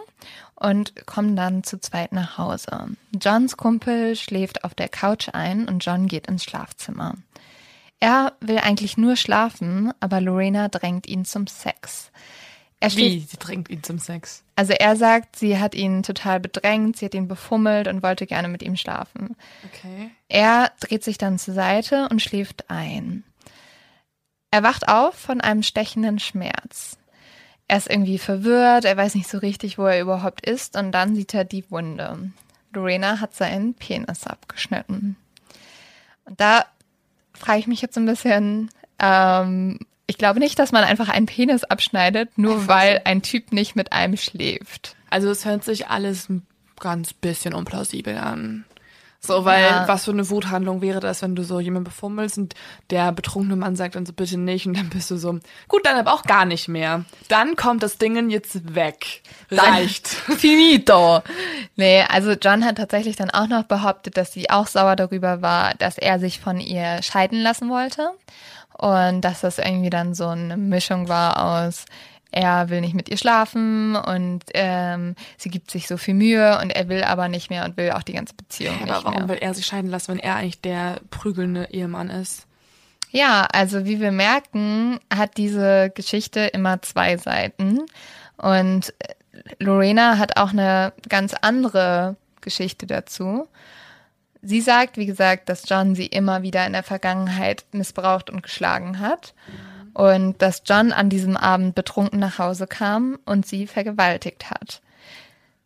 [0.60, 2.90] und kommen dann zu zweit nach Hause.
[3.20, 7.16] Johns Kumpel schläft auf der Couch ein und John geht ins Schlafzimmer.
[8.00, 12.12] Er will eigentlich nur schlafen, aber Lorena drängt ihn zum Sex.
[12.80, 13.20] Er schläft Wie?
[13.22, 14.44] Sie drängt ihn zum Sex.
[14.56, 18.48] also er sagt, sie hat ihn total bedrängt, sie hat ihn befummelt und wollte gerne
[18.50, 19.36] mit ihm schlafen.
[19.66, 20.12] Okay.
[20.28, 23.24] Er dreht sich dann zur Seite und schläft ein.
[24.52, 26.98] Er wacht auf von einem stechenden Schmerz.
[27.68, 31.16] Er ist irgendwie verwirrt, er weiß nicht so richtig, wo er überhaupt ist und dann
[31.16, 32.32] sieht er die Wunde.
[32.74, 35.16] Lorena hat seinen Penis abgeschnitten.
[36.26, 36.66] Und da
[37.34, 41.64] frage ich mich jetzt ein bisschen, ähm, ich glaube nicht, dass man einfach einen Penis
[41.64, 44.96] abschneidet, nur weil ein Typ nicht mit einem schläft.
[45.10, 46.46] Also es hört sich alles ein
[46.80, 48.66] ganz bisschen unplausibel an.
[49.20, 49.88] So, weil Ja.
[49.88, 52.54] was für eine Wuthandlung wäre das, wenn du so jemanden befummelst und
[52.92, 55.98] der betrunkene Mann sagt dann so bitte nicht und dann bist du so, gut, dann
[55.98, 57.04] aber auch gar nicht mehr.
[57.28, 59.24] Dann kommt das Ding jetzt weg.
[59.52, 60.08] Reicht.
[60.42, 61.22] Finito.
[61.76, 65.74] Nee, also John hat tatsächlich dann auch noch behauptet, dass sie auch sauer darüber war,
[65.76, 68.12] dass er sich von ihr scheiden lassen wollte.
[68.78, 71.86] Und dass das irgendwie dann so eine Mischung war aus,
[72.32, 76.70] er will nicht mit ihr schlafen und ähm, sie gibt sich so viel Mühe und
[76.70, 79.30] er will aber nicht mehr und will auch die ganze Beziehung Aber nicht warum mehr.
[79.30, 82.46] will er sich scheiden lassen, wenn er eigentlich der prügelnde Ehemann ist?
[83.12, 87.86] Ja, also wie wir merken, hat diese Geschichte immer zwei Seiten.
[88.36, 89.14] Und äh,
[89.60, 93.48] Lorena hat auch eine ganz andere Geschichte dazu.
[94.42, 99.00] Sie sagt, wie gesagt, dass John sie immer wieder in der Vergangenheit missbraucht und geschlagen
[99.00, 99.34] hat.
[99.98, 104.84] Und dass John an diesem Abend betrunken nach Hause kam und sie vergewaltigt hat.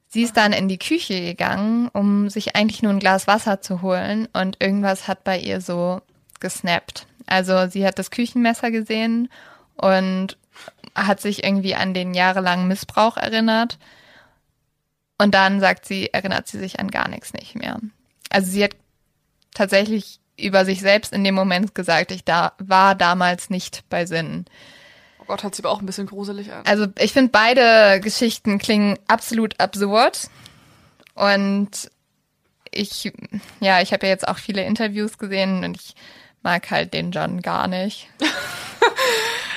[0.07, 3.81] Sie ist dann in die Küche gegangen, um sich eigentlich nur ein Glas Wasser zu
[3.81, 6.01] holen und irgendwas hat bei ihr so
[6.39, 7.07] gesnappt.
[7.25, 9.29] Also sie hat das Küchenmesser gesehen
[9.75, 10.37] und
[10.95, 13.79] hat sich irgendwie an den jahrelangen Missbrauch erinnert.
[15.17, 17.81] Und dann sagt sie, erinnert sie sich an gar nichts nicht mehr.
[18.29, 18.77] Also sie hat
[19.53, 24.45] tatsächlich über sich selbst in dem Moment gesagt, ich da war damals nicht bei Sinnen.
[25.19, 26.65] Oh Gott, hört sich aber auch ein bisschen gruselig an.
[26.65, 30.29] Also ich finde beide Geschichten klingen absolut absurd
[31.15, 31.69] und
[32.71, 33.11] ich
[33.59, 35.95] ja, ich habe ja jetzt auch viele Interviews gesehen und ich
[36.41, 38.07] mag halt den John gar nicht.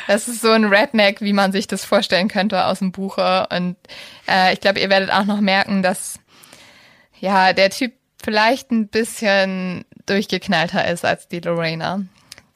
[0.07, 3.77] Das ist so ein Redneck, wie man sich das vorstellen könnte aus dem Buche und
[4.29, 6.19] äh, ich glaube, ihr werdet auch noch merken, dass
[7.21, 12.05] ja, der Typ vielleicht ein bisschen durchgeknallter ist als die Lorena.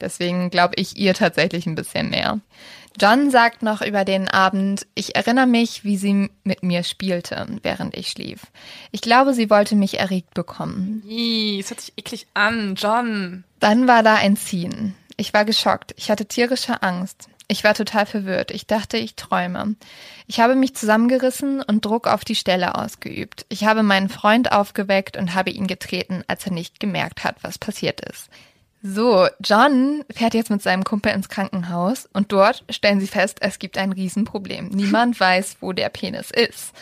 [0.01, 2.39] Deswegen glaube ich ihr tatsächlich ein bisschen mehr.
[2.99, 7.95] John sagt noch über den Abend, ich erinnere mich, wie sie mit mir spielte, während
[7.95, 8.41] ich schlief.
[8.91, 11.03] Ich glaube, sie wollte mich erregt bekommen.
[11.07, 13.43] Ih, es hört sich eklig an, John.
[13.59, 14.95] Dann war da ein Ziehen.
[15.17, 15.93] Ich war geschockt.
[15.97, 17.29] Ich hatte tierische Angst.
[17.51, 18.51] Ich war total verwirrt.
[18.51, 19.75] Ich dachte, ich träume.
[20.27, 23.47] Ich habe mich zusammengerissen und Druck auf die Stelle ausgeübt.
[23.49, 27.57] Ich habe meinen Freund aufgeweckt und habe ihn getreten, als er nicht gemerkt hat, was
[27.57, 28.29] passiert ist.
[28.83, 33.57] So, John fährt jetzt mit seinem Kumpel ins Krankenhaus und dort stellen sie fest, es
[33.57, 34.67] gibt ein Riesenproblem.
[34.67, 36.73] Niemand weiß, wo der Penis ist.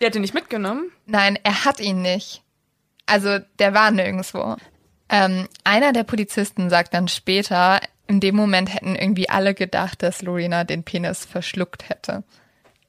[0.00, 0.92] Der hat ihn nicht mitgenommen.
[1.06, 2.42] Nein, er hat ihn nicht.
[3.06, 4.56] Also der war nirgendwo.
[5.08, 7.80] Ähm, einer der Polizisten sagt dann später,
[8.12, 12.24] in dem Moment hätten irgendwie alle gedacht, dass Lorena den Penis verschluckt hätte.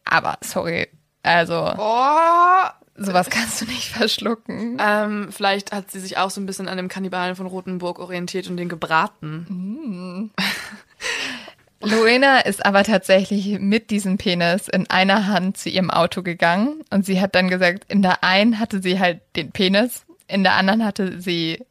[0.04, 0.90] Aber sorry,
[1.24, 2.68] also Oh.
[2.98, 4.78] sowas kannst du nicht verschlucken.
[4.86, 8.50] Ähm, vielleicht hat sie sich auch so ein bisschen an dem Kannibalen von Rothenburg orientiert
[8.50, 10.30] und den gebraten.
[11.80, 17.06] Lorena ist aber tatsächlich mit diesem Penis in einer Hand zu ihrem Auto gegangen und
[17.06, 20.84] sie hat dann gesagt, in der einen hatte sie halt den Penis, in der anderen
[20.86, 21.66] hatte sie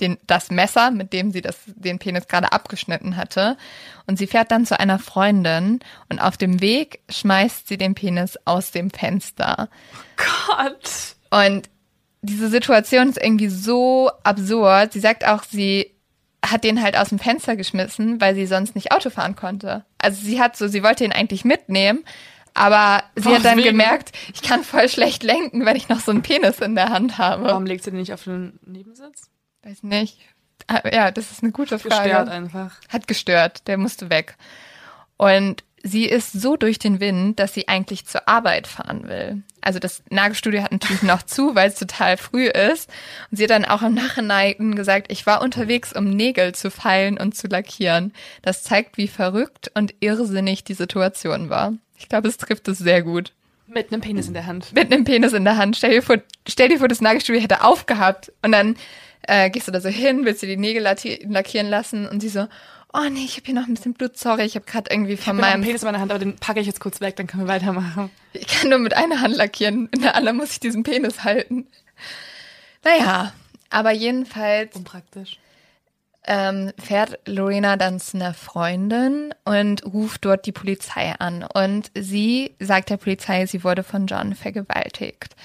[0.00, 3.56] den, das Messer, mit dem sie das, den Penis gerade abgeschnitten hatte.
[4.06, 8.38] Und sie fährt dann zu einer Freundin und auf dem Weg schmeißt sie den Penis
[8.44, 9.68] aus dem Fenster.
[10.16, 11.16] Gott.
[11.30, 11.68] Und
[12.22, 14.92] diese Situation ist irgendwie so absurd.
[14.92, 15.94] Sie sagt auch, sie
[16.44, 19.84] hat den halt aus dem Fenster geschmissen, weil sie sonst nicht Auto fahren konnte.
[19.98, 22.04] Also sie hat so, sie wollte ihn eigentlich mitnehmen,
[22.54, 23.78] aber sie hat dann Weswegen?
[23.78, 27.18] gemerkt, ich kann voll schlecht lenken, wenn ich noch so einen Penis in der Hand
[27.18, 27.44] habe.
[27.44, 29.29] Warum legt sie den nicht auf den Nebensitz?
[29.62, 30.18] Weiß nicht.
[30.66, 32.04] Ah, Ja, das ist eine gute Frage.
[32.10, 32.76] Gestört einfach.
[32.88, 34.36] Hat gestört, der musste weg.
[35.16, 39.42] Und sie ist so durch den Wind, dass sie eigentlich zur Arbeit fahren will.
[39.62, 42.90] Also das Nagelstudio hat natürlich noch zu, weil es total früh ist.
[43.30, 47.18] Und sie hat dann auch im Nachhinein gesagt, ich war unterwegs, um Nägel zu feilen
[47.18, 48.12] und zu lackieren.
[48.42, 51.74] Das zeigt, wie verrückt und irrsinnig die Situation war.
[51.98, 53.32] Ich glaube, es trifft es sehr gut.
[53.66, 54.72] Mit einem Penis in der Hand.
[54.72, 55.76] Mit einem Penis in der Hand.
[55.76, 56.16] Stell dir vor,
[56.48, 58.76] stell dir vor das Nagelstudio hätte aufgehabt und dann
[59.30, 62.48] äh, gehst du da so hin, willst du die Nägel lackieren lassen und sie so,
[62.92, 65.20] oh nee, ich habe hier noch ein bisschen Blut, sorry, ich habe gerade irgendwie Ich
[65.20, 67.14] von habe einen meinem, Penis in meiner Hand, aber den packe ich jetzt kurz weg,
[67.14, 68.10] dann können wir weitermachen.
[68.32, 71.68] ich kann nur mit einer Hand lackieren, in der anderen muss ich diesen Penis halten.
[72.82, 73.32] Naja,
[73.70, 75.38] aber jedenfalls Unpraktisch.
[76.26, 81.44] ähm, fährt Lorena dann zu einer Freundin und ruft dort die Polizei an.
[81.44, 85.36] Und sie sagt der Polizei, sie wurde von John vergewaltigt.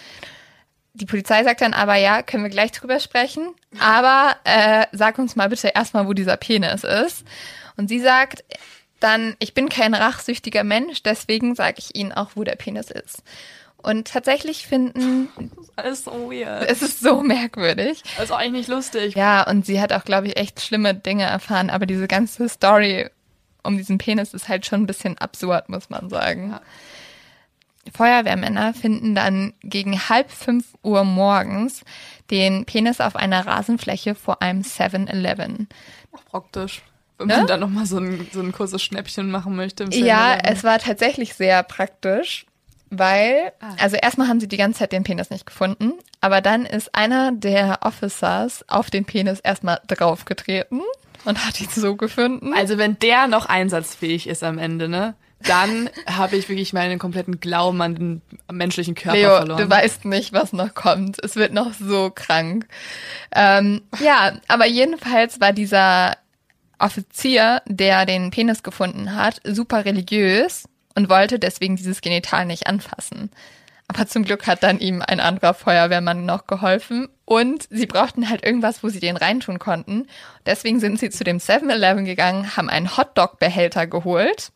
[0.96, 5.36] Die Polizei sagt dann aber, ja, können wir gleich drüber sprechen, aber äh, sag uns
[5.36, 7.26] mal bitte erstmal, wo dieser Penis ist.
[7.76, 8.44] Und sie sagt,
[9.02, 13.24] dann, ich bin kein rachsüchtiger Mensch, deswegen sage ich ihnen auch, wo der Penis ist.
[13.78, 15.30] Und tatsächlich finden,
[15.76, 16.70] Das ist so weird.
[16.70, 18.02] es ist so merkwürdig.
[18.16, 19.16] Das ist auch eigentlich nicht lustig.
[19.16, 23.10] Ja, und sie hat auch, glaube ich, echt schlimme Dinge erfahren, aber diese ganze Story
[23.64, 26.52] um diesen Penis ist halt schon ein bisschen absurd, muss man sagen.
[26.52, 26.62] Ja.
[27.94, 31.82] Feuerwehrmänner finden dann gegen halb fünf Uhr morgens
[32.32, 35.68] den Penis auf einer Rasenfläche vor einem 7-Eleven.
[36.32, 36.82] Praktisch.
[37.18, 37.38] Wenn Ne?
[37.38, 39.84] man dann nochmal so ein, so ein kurzes Schnäppchen machen möchte.
[39.84, 40.46] im Ja, 7-Eleven.
[40.58, 42.46] es war tatsächlich sehr praktisch,
[42.90, 43.76] weil, Ah.
[43.82, 47.32] also erstmal haben sie die ganze Zeit den Penis nicht gefunden, aber dann ist einer
[47.32, 50.82] der Officers auf den Penis erstmal draufgetreten
[51.24, 52.54] und hat ihn so gefunden.
[52.54, 55.14] Also wenn der noch einsatzfähig ist am Ende, ne?
[55.48, 59.62] Dann habe ich wirklich meinen kompletten Glauben an den menschlichen Körper Leo, verloren.
[59.62, 61.24] du weißt nicht, was noch kommt.
[61.24, 62.68] Es wird noch so krank.
[63.34, 66.18] Ähm, ja, aber jedenfalls war dieser
[66.80, 73.30] Offizier, der den Penis gefunden hat, super religiös und wollte deswegen dieses Genital nicht anfassen.
[73.88, 78.44] Aber zum Glück hat dann ihm ein anderer Feuerwehrmann noch geholfen und sie brauchten halt
[78.44, 80.08] irgendwas, wo sie den reintun konnten.
[80.46, 84.52] Deswegen sind sie zu dem 7-Eleven gegangen, haben einen Hotdog-Behälter geholt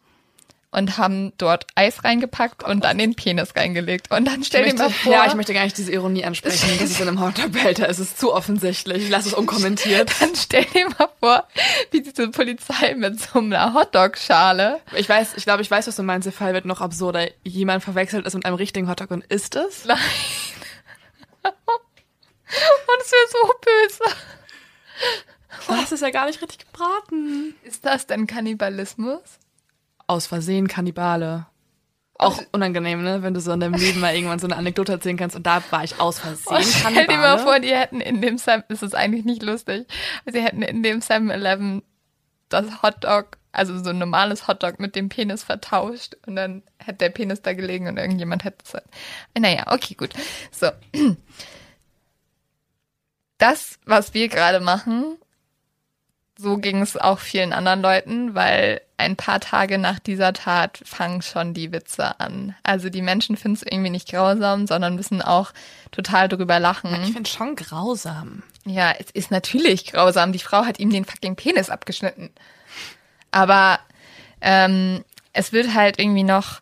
[0.72, 4.12] und haben dort Eis reingepackt und dann den Penis reingelegt.
[4.12, 6.24] Und dann stell ich dir mal möchte, vor, ja, ich möchte gar nicht diese Ironie
[6.26, 6.78] ansprechen.
[6.80, 7.90] Das ist in einem Hotdog-Behälter.
[7.90, 9.10] Es ist zu offensichtlich.
[9.10, 10.12] Lass es unkommentiert.
[10.20, 11.48] dann stell dir mal vor,
[11.92, 14.80] wie diese Polizei mit so einer Hotdog-Schale.
[14.96, 16.28] Ich weiß, ich glaube, ich weiß, was du meinst.
[16.28, 17.28] Der Fall wird noch absurder.
[17.44, 19.86] Jemand verwechselt es mit einem richtigen Hotdog und isst es.
[19.86, 19.98] Nein.
[22.52, 24.16] Und es wäre so böse.
[25.68, 27.54] Das ist ja gar nicht richtig gebraten.
[27.64, 29.22] Ist das denn Kannibalismus?
[30.10, 31.46] Aus Versehen Kannibale.
[32.16, 33.22] Auch unangenehm, ne?
[33.22, 35.62] Wenn du so in deinem Leben mal irgendwann so eine Anekdote erzählen kannst und da
[35.70, 38.82] war ich aus Versehen Oh, stell dir mal vor, die hätten in dem Sam, das
[38.82, 39.86] ist eigentlich nicht lustig,
[40.26, 41.84] sie hätten in dem 7-Eleven
[42.50, 47.10] das Hotdog, also so ein normales Hotdog mit dem Penis vertauscht und dann hätte der
[47.10, 48.82] Penis da gelegen und irgendjemand hätte es.
[49.40, 50.14] Naja, okay, gut.
[50.52, 50.72] So.
[53.38, 55.20] Das, was wir gerade machen,
[56.42, 61.22] so ging es auch vielen anderen Leuten, weil ein paar Tage nach dieser Tat fangen
[61.22, 62.56] schon die Witze an.
[62.64, 65.52] Also die Menschen finden es irgendwie nicht grausam, sondern müssen auch
[65.92, 66.98] total drüber lachen.
[67.04, 68.44] Ich finde schon grausam.
[68.66, 70.32] Ja, es ist natürlich grausam.
[70.32, 72.30] Die Frau hat ihm den fucking Penis abgeschnitten.
[73.32, 73.80] Aber
[74.40, 76.62] ähm, es wird halt irgendwie noch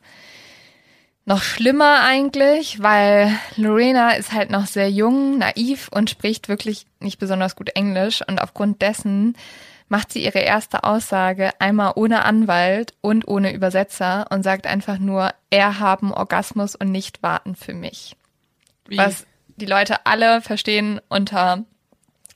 [1.28, 7.20] noch schlimmer eigentlich, weil Lorena ist halt noch sehr jung, naiv und spricht wirklich nicht
[7.20, 9.36] besonders gut Englisch und aufgrund dessen
[9.90, 15.34] macht sie ihre erste Aussage einmal ohne Anwalt und ohne Übersetzer und sagt einfach nur,
[15.50, 18.16] er haben Orgasmus und nicht warten für mich
[18.88, 18.98] Wie?
[18.98, 19.26] was
[19.58, 21.64] die Leute alle verstehen unter,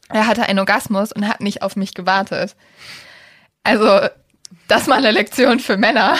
[0.09, 2.55] er hatte einen Orgasmus und hat nicht auf mich gewartet.
[3.63, 4.01] Also,
[4.67, 6.15] das mal eine Lektion für Männer.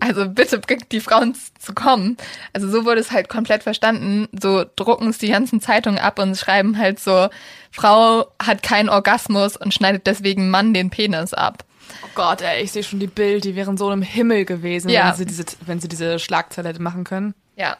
[0.00, 2.16] Also bitte bringt die Frauen zu kommen.
[2.52, 4.28] Also so wurde es halt komplett verstanden.
[4.38, 7.28] So drucken es die ganzen Zeitungen ab und schreiben halt so,
[7.72, 11.64] Frau hat keinen Orgasmus und schneidet deswegen Mann den Penis ab.
[12.04, 15.08] Oh Gott, ey, ich sehe schon die Bild, die wären so im Himmel gewesen, Ja.
[15.08, 17.34] wenn, sie diese, wenn sie diese Schlagzeile hätte machen können.
[17.56, 17.76] Ja.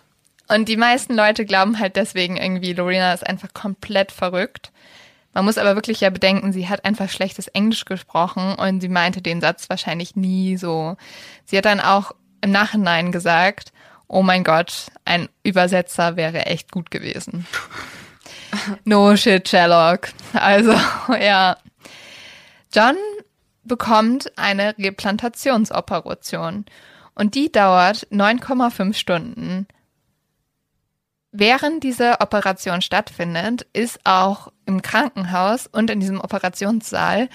[0.48, 4.72] Und die meisten Leute glauben halt deswegen irgendwie, Lorena ist einfach komplett verrückt.
[5.34, 9.22] Man muss aber wirklich ja bedenken, sie hat einfach schlechtes Englisch gesprochen und sie meinte
[9.22, 10.96] den Satz wahrscheinlich nie so.
[11.44, 13.72] Sie hat dann auch im Nachhinein gesagt,
[14.08, 17.46] oh mein Gott, ein Übersetzer wäre echt gut gewesen.
[18.84, 20.08] No shit, Sherlock.
[20.32, 20.72] Also,
[21.20, 21.58] ja.
[22.72, 22.96] John
[23.64, 26.64] bekommt eine Replantationsoperation
[27.14, 29.66] und die dauert 9,5 Stunden.
[31.30, 37.28] Während diese Operation stattfindet, ist auch im Krankenhaus und in diesem Operationssaal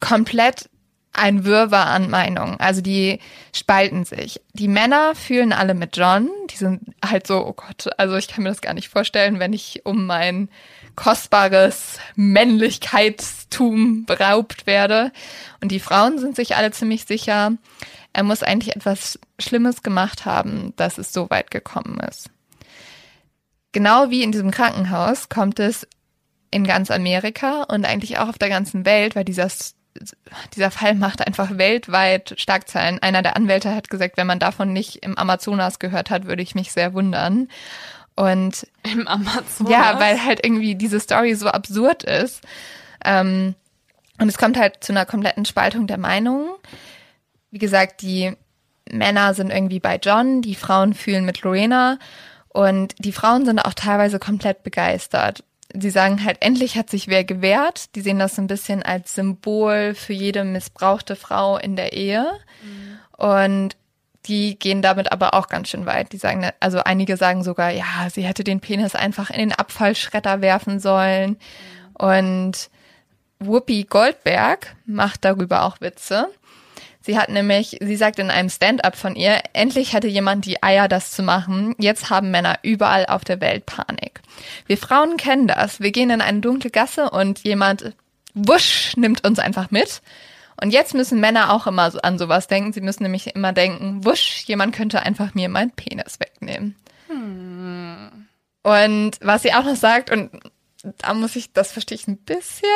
[0.00, 0.70] komplett
[1.12, 2.60] ein Wirrwarr an Meinungen.
[2.60, 3.20] Also die
[3.54, 4.40] spalten sich.
[4.52, 6.28] Die Männer fühlen alle mit John.
[6.50, 9.52] Die sind halt so, oh Gott, also ich kann mir das gar nicht vorstellen, wenn
[9.52, 10.50] ich um mein
[10.94, 15.10] kostbares Männlichkeitstum beraubt werde.
[15.62, 17.52] Und die Frauen sind sich alle ziemlich sicher,
[18.12, 22.30] er muss eigentlich etwas Schlimmes gemacht haben, dass es so weit gekommen ist.
[23.72, 25.86] Genau wie in diesem Krankenhaus kommt es
[26.56, 29.48] in ganz Amerika und eigentlich auch auf der ganzen Welt, weil dieser,
[30.54, 33.00] dieser Fall macht einfach weltweit Schlagzeilen.
[33.00, 36.54] Einer der Anwälte hat gesagt, wenn man davon nicht im Amazonas gehört hat, würde ich
[36.54, 37.48] mich sehr wundern.
[38.14, 39.70] Und Im Amazonas.
[39.70, 42.40] ja, weil halt irgendwie diese Story so absurd ist.
[43.04, 43.54] Ähm,
[44.18, 46.48] und es kommt halt zu einer kompletten Spaltung der Meinungen.
[47.50, 48.32] Wie gesagt, die
[48.90, 51.98] Männer sind irgendwie bei John, die Frauen fühlen mit Lorena
[52.48, 55.44] und die Frauen sind auch teilweise komplett begeistert.
[55.74, 57.94] Sie sagen halt, endlich hat sich wer gewehrt.
[57.94, 62.26] Die sehen das so ein bisschen als Symbol für jede missbrauchte Frau in der Ehe.
[62.62, 62.98] Mhm.
[63.24, 63.76] Und
[64.26, 66.12] die gehen damit aber auch ganz schön weit.
[66.12, 70.40] Die sagen, also einige sagen sogar, ja, sie hätte den Penis einfach in den Abfallschredder
[70.40, 71.36] werfen sollen.
[71.94, 72.70] Und
[73.38, 76.28] Whoopi Goldberg macht darüber auch Witze.
[77.06, 80.88] Sie hat nämlich, sie sagt in einem Stand-up von ihr, endlich hatte jemand die Eier,
[80.88, 81.76] das zu machen.
[81.78, 84.20] Jetzt haben Männer überall auf der Welt Panik.
[84.66, 85.78] Wir Frauen kennen das.
[85.78, 87.94] Wir gehen in eine dunkle Gasse und jemand,
[88.34, 90.02] wusch, nimmt uns einfach mit.
[90.60, 92.72] Und jetzt müssen Männer auch immer an sowas denken.
[92.72, 96.74] Sie müssen nämlich immer denken, wusch, jemand könnte einfach mir meinen Penis wegnehmen.
[97.06, 98.26] Hm.
[98.64, 100.30] Und was sie auch noch sagt, und
[100.98, 102.68] da muss ich, das verstehe ich ein bisschen.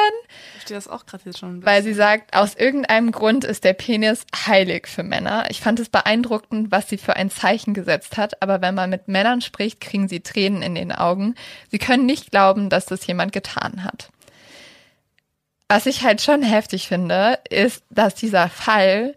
[0.48, 1.64] Ich verstehe das auch gerade jetzt schon.
[1.64, 5.46] Weil sie sagt, aus irgendeinem Grund ist der Penis heilig für Männer.
[5.50, 8.42] Ich fand es beeindruckend, was sie für ein Zeichen gesetzt hat.
[8.42, 11.34] Aber wenn man mit Männern spricht, kriegen sie Tränen in den Augen.
[11.70, 14.10] Sie können nicht glauben, dass das jemand getan hat.
[15.68, 19.14] Was ich halt schon heftig finde, ist, dass dieser Fall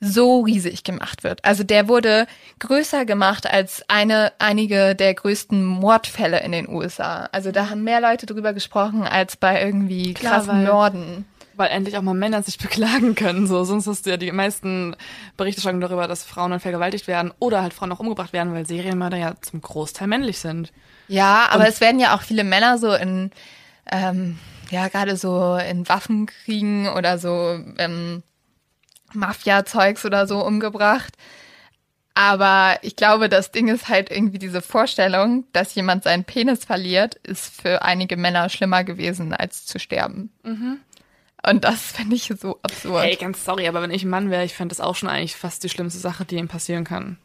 [0.00, 1.44] so riesig gemacht wird.
[1.44, 2.26] Also der wurde
[2.60, 7.28] größer gemacht als eine, einige der größten Mordfälle in den USA.
[7.32, 11.24] Also da haben mehr Leute drüber gesprochen als bei irgendwie Klar, krassen weil, Morden.
[11.56, 13.48] Weil endlich auch mal Männer sich beklagen können.
[13.48, 14.94] So, sonst hast du ja die meisten
[15.36, 19.16] Berichterstattungen darüber, dass Frauen dann vergewaltigt werden oder halt Frauen auch umgebracht werden, weil Serienmörder
[19.16, 20.72] ja zum Großteil männlich sind.
[21.08, 23.32] Ja, aber Und es werden ja auch viele Männer so in,
[23.90, 24.38] ähm,
[24.70, 28.22] ja, gerade so in Waffenkriegen oder so, ähm,
[29.12, 31.14] Mafia-Zeugs oder so umgebracht.
[32.14, 37.14] Aber ich glaube, das Ding ist halt irgendwie diese Vorstellung, dass jemand seinen Penis verliert,
[37.14, 40.30] ist für einige Männer schlimmer gewesen, als zu sterben.
[40.42, 40.78] Mhm.
[41.46, 43.04] Und das finde ich so absurd.
[43.04, 45.36] Ey, ganz sorry, aber wenn ich ein Mann wäre, ich fände das auch schon eigentlich
[45.36, 47.18] fast die schlimmste Sache, die ihm passieren kann.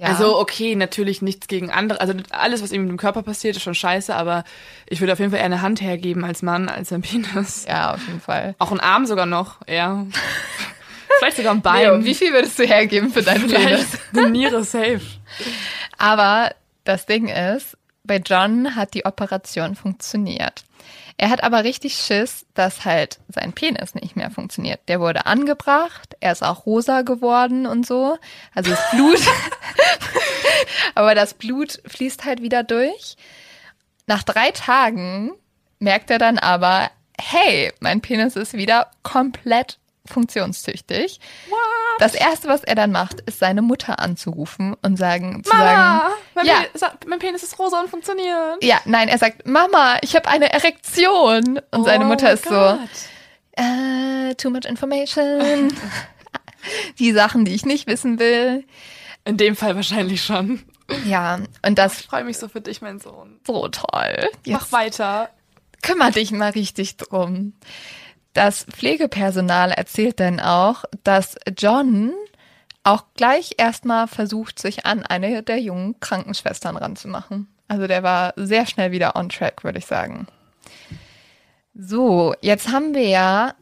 [0.00, 0.06] Ja.
[0.06, 2.00] Also okay, natürlich nichts gegen andere.
[2.00, 4.44] Also alles, was ihm mit dem Körper passiert, ist schon scheiße, aber
[4.88, 7.66] ich würde auf jeden Fall eher eine Hand hergeben als Mann, als ein Penis.
[7.68, 8.54] Ja, auf jeden Fall.
[8.58, 10.06] Auch ein Arm sogar noch, ja.
[11.18, 11.82] Vielleicht sogar ein Bein.
[11.82, 13.88] Leo, wie viel würdest du hergeben für deinen Penis?
[14.16, 15.02] Eine Niere safe.
[15.98, 16.50] Aber
[16.84, 20.64] das Ding ist, bei John hat die Operation funktioniert.
[21.22, 24.80] Er hat aber richtig Schiss, dass halt sein Penis nicht mehr funktioniert.
[24.88, 28.16] Der wurde angebracht, er ist auch rosa geworden und so.
[28.54, 29.20] Also das Blut.
[30.94, 33.18] aber das Blut fließt halt wieder durch.
[34.06, 35.32] Nach drei Tagen
[35.78, 36.90] merkt er dann aber,
[37.20, 39.78] hey, mein Penis ist wieder komplett
[40.10, 41.20] funktionstüchtig.
[41.48, 41.58] What?
[41.98, 46.14] Das erste, was er dann macht, ist seine Mutter anzurufen und sagen, zu Mama, sagen,
[46.34, 48.62] mein, ja, Penis, mein Penis ist rosa und funktioniert.
[48.62, 51.58] Ja, nein, er sagt, Mama, ich habe eine Erektion.
[51.70, 52.78] Und oh seine Mutter ist Gott.
[53.56, 55.72] so, uh, too much information.
[56.98, 58.64] die Sachen, die ich nicht wissen will.
[59.24, 60.62] In dem Fall wahrscheinlich schon.
[61.04, 62.00] Ja, und das.
[62.00, 63.40] Ich freue mich so für dich, mein Sohn.
[63.46, 64.28] So toll.
[64.44, 65.30] Jetzt Mach weiter.
[65.82, 67.54] Kümmer dich mal richtig drum.
[68.32, 72.12] Das Pflegepersonal erzählt dann auch, dass John
[72.84, 77.48] auch gleich erstmal versucht, sich an eine der jungen Krankenschwestern ranzumachen.
[77.68, 80.26] Also der war sehr schnell wieder on track, würde ich sagen.
[81.74, 83.54] So, jetzt haben wir ja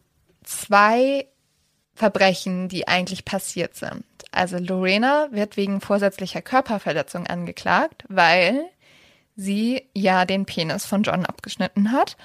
[0.45, 1.27] zwei
[1.95, 4.05] Verbrechen, die eigentlich passiert sind.
[4.31, 8.65] Also Lorena wird wegen vorsätzlicher Körperverletzung angeklagt, weil
[9.37, 12.17] sie ja den Penis von John abgeschnitten hat.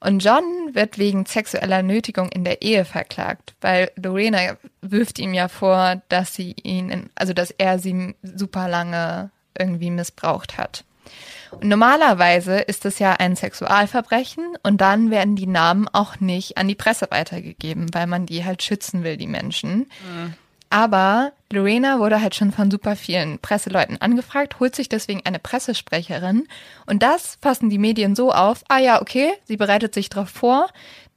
[0.00, 5.48] Und John wird wegen sexueller Nötigung in der Ehe verklagt, weil Lorena wirft ihm ja
[5.48, 10.84] vor, dass sie ihn, in, also dass er sie super lange irgendwie missbraucht hat.
[11.50, 16.68] Und normalerweise ist es ja ein Sexualverbrechen und dann werden die Namen auch nicht an
[16.68, 19.90] die Presse weitergegeben, weil man die halt schützen will, die Menschen.
[20.12, 20.34] Mhm.
[20.70, 26.46] Aber Lorena wurde halt schon von super vielen Presseleuten angefragt, holt sich deswegen eine Pressesprecherin.
[26.86, 30.68] Und das fassen die Medien so auf, ah ja, okay, sie bereitet sich darauf vor,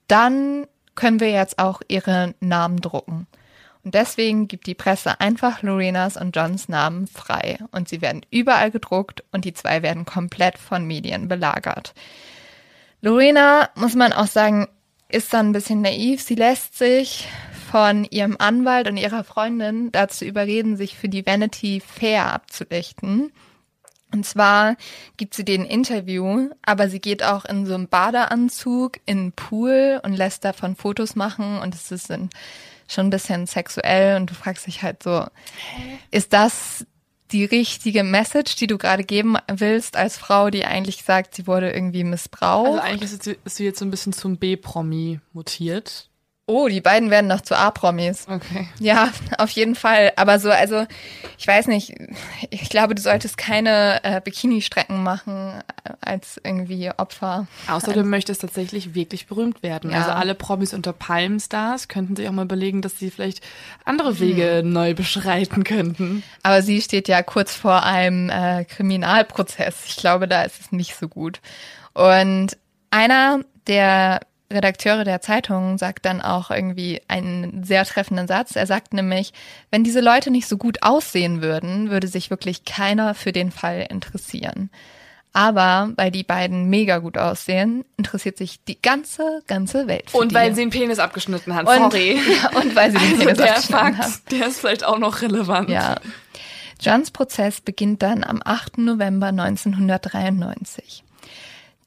[0.08, 3.28] dann können wir jetzt auch ihre Namen drucken.
[3.84, 7.58] Und deswegen gibt die Presse einfach Lorenas und Johns Namen frei.
[7.72, 11.94] Und sie werden überall gedruckt und die zwei werden komplett von Medien belagert.
[13.02, 14.68] Lorena, muss man auch sagen,
[15.10, 16.22] ist dann ein bisschen naiv.
[16.22, 17.28] Sie lässt sich
[17.72, 23.32] von ihrem Anwalt und ihrer Freundin dazu überreden, sich für die Vanity Fair abzulichten.
[24.14, 24.76] Und zwar
[25.16, 30.02] gibt sie den Interview, aber sie geht auch in so einem Badeanzug in den Pool
[30.04, 32.10] und lässt davon Fotos machen und es ist
[32.90, 35.26] schon ein bisschen sexuell und du fragst dich halt so,
[36.12, 36.86] ist das
[37.32, 41.72] die richtige Message, die du gerade geben willst als Frau, die eigentlich sagt, sie wurde
[41.72, 42.68] irgendwie missbraucht?
[42.68, 46.10] Also eigentlich ist sie, jetzt so ein bisschen zum B-Promi mutiert.
[46.48, 48.28] Oh, die beiden werden noch zu A-Promis.
[48.28, 48.68] Okay.
[48.80, 50.12] Ja, auf jeden Fall.
[50.18, 50.86] Aber so, also,
[51.38, 51.94] ich weiß nicht,
[52.50, 57.48] ich glaube, du solltest keine äh, Bikini-Strecken machen äh, als irgendwie Opfer.
[57.70, 59.92] Außer du möchtest tatsächlich wirklich berühmt werden.
[59.92, 60.00] Ja.
[60.00, 63.42] Also alle Promis unter Palmstars könnten sich auch mal überlegen, dass sie vielleicht
[63.86, 66.24] andere Wege neu beschreiten könnten.
[66.44, 69.86] Aber sie steht ja kurz vor einem äh, Kriminalprozess.
[69.86, 71.40] Ich glaube, da ist es nicht so gut.
[71.94, 72.58] Und
[72.90, 74.22] einer der
[74.52, 78.56] Redakteure der Zeitung sagt dann auch irgendwie einen sehr treffenden Satz.
[78.56, 79.34] Er sagt nämlich,
[79.72, 83.88] wenn diese Leute nicht so gut aussehen würden, würde sich wirklich keiner für den Fall
[83.90, 84.70] interessieren.
[85.34, 90.36] Aber weil die beiden mega gut aussehen, interessiert sich die ganze, ganze Welt Und die.
[90.36, 91.68] weil sie einen Penis abgeschnitten hat.
[91.68, 92.20] und, Sorry.
[92.44, 94.06] Ja, und weil sie den Also Penis der abgeschnitten hat.
[94.06, 95.70] Fakt, der ist vielleicht auch noch relevant.
[95.70, 95.96] Ja.
[96.82, 98.80] Johns Prozess beginnt dann am 8.
[98.80, 101.04] November 1993.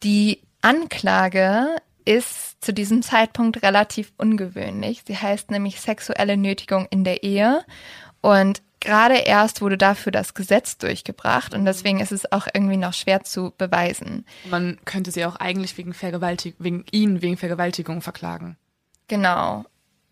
[0.02, 1.66] Die Anklage
[2.04, 5.02] ist zu diesem Zeitpunkt relativ ungewöhnlich.
[5.06, 7.64] Sie heißt nämlich sexuelle Nötigung in der Ehe
[8.20, 12.92] und gerade erst wurde dafür das Gesetz durchgebracht und deswegen ist es auch irgendwie noch
[12.92, 14.26] schwer zu beweisen.
[14.50, 18.56] Man könnte sie auch eigentlich wegen Vergewaltigung, wegen ihn wegen Vergewaltigung verklagen.
[19.08, 19.64] Genau.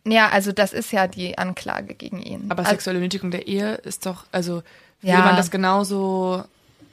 [0.06, 2.50] Ja, also das ist ja die Anklage gegen ihn.
[2.50, 4.62] Aber also, sexuelle Nötigung der Ehe ist doch, also
[5.00, 5.20] will Ja.
[5.20, 6.44] man das genauso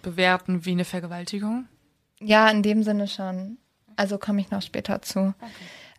[0.02, 1.66] bewerten wie eine Vergewaltigung?
[2.20, 3.58] Ja, in dem Sinne schon.
[4.00, 5.34] Also komme ich noch später zu.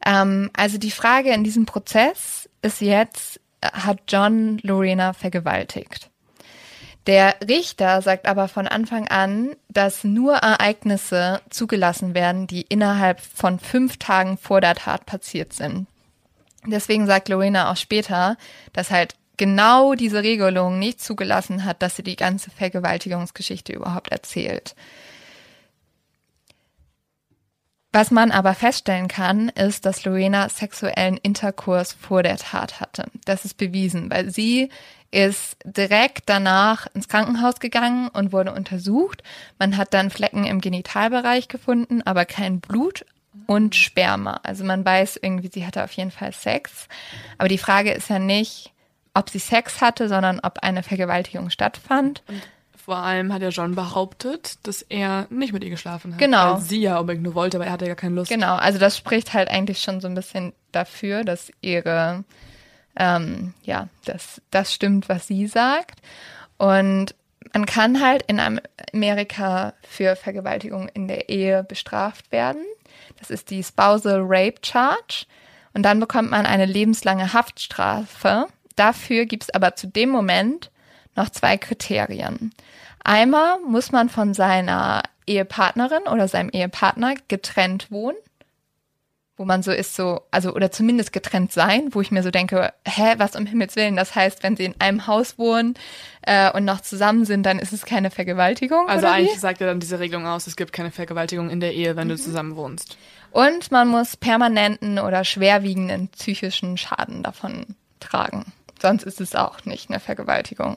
[0.05, 6.09] Ähm, also die Frage in diesem Prozess ist jetzt, hat John Lorena vergewaltigt?
[7.07, 13.59] Der Richter sagt aber von Anfang an, dass nur Ereignisse zugelassen werden, die innerhalb von
[13.59, 15.87] fünf Tagen vor der Tat passiert sind.
[16.65, 18.39] Deswegen sagt Lorena auch später,
[18.73, 24.75] dass halt genau diese Regelung nicht zugelassen hat, dass sie die ganze Vergewaltigungsgeschichte überhaupt erzählt.
[27.93, 33.07] Was man aber feststellen kann, ist, dass Lorena sexuellen Interkurs vor der Tat hatte.
[33.25, 34.71] Das ist bewiesen, weil sie
[35.11, 39.25] ist direkt danach ins Krankenhaus gegangen und wurde untersucht.
[39.59, 43.05] Man hat dann Flecken im Genitalbereich gefunden, aber kein Blut
[43.47, 44.39] und Sperma.
[44.45, 46.87] Also man weiß irgendwie, sie hatte auf jeden Fall Sex.
[47.39, 48.73] Aber die Frage ist ja nicht,
[49.15, 52.23] ob sie Sex hatte, sondern ob eine Vergewaltigung stattfand.
[52.91, 56.19] Vor allem hat ja John behauptet, dass er nicht mit ihr geschlafen hat.
[56.19, 56.55] Genau.
[56.55, 58.33] Weil sie ja unbedingt nur wollte, aber er hatte ja keine Lust.
[58.33, 62.25] Genau, also das spricht halt eigentlich schon so ein bisschen dafür, dass ihre,
[62.97, 66.01] ähm, ja, dass das stimmt, was sie sagt.
[66.59, 67.15] Und
[67.53, 68.41] man kann halt in
[68.93, 72.65] Amerika für Vergewaltigung in der Ehe bestraft werden.
[73.21, 75.27] Das ist die Spousal Rape Charge.
[75.75, 78.49] Und dann bekommt man eine lebenslange Haftstrafe.
[78.75, 80.73] Dafür gibt es aber zu dem Moment
[81.17, 82.53] noch zwei Kriterien.
[83.03, 88.17] Einmal muss man von seiner Ehepartnerin oder seinem Ehepartner getrennt wohnen,
[89.37, 92.75] wo man so ist, so, also, oder zumindest getrennt sein, wo ich mir so denke,
[92.87, 93.97] hä, was um Himmels Willen?
[93.97, 95.75] Das heißt, wenn sie in einem Haus wohnen
[96.23, 98.87] äh, und noch zusammen sind, dann ist es keine Vergewaltigung.
[98.89, 99.39] Also eigentlich wie?
[99.39, 102.13] sagt ja dann diese Regelung aus, es gibt keine Vergewaltigung in der Ehe, wenn Mhm.
[102.13, 102.99] du zusammen wohnst.
[103.31, 107.65] Und man muss permanenten oder schwerwiegenden psychischen Schaden davon
[108.01, 108.53] tragen.
[108.83, 110.77] Sonst ist es auch nicht eine Vergewaltigung.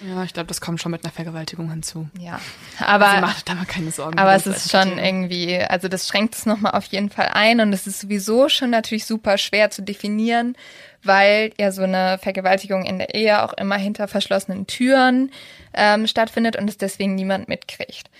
[0.00, 2.08] Ja, ich glaube, das kommt schon mit einer Vergewaltigung hinzu.
[2.18, 2.40] Ja,
[2.78, 4.18] Also aber macht da mal keine Sorgen.
[4.18, 7.72] Aber es ist schon irgendwie, also das schränkt es nochmal auf jeden Fall ein und
[7.72, 10.56] es ist sowieso schon natürlich super schwer zu definieren,
[11.02, 15.32] weil ja so eine Vergewaltigung in der Ehe auch immer hinter verschlossenen Türen
[15.74, 18.10] ähm, stattfindet und es deswegen niemand mitkriegt.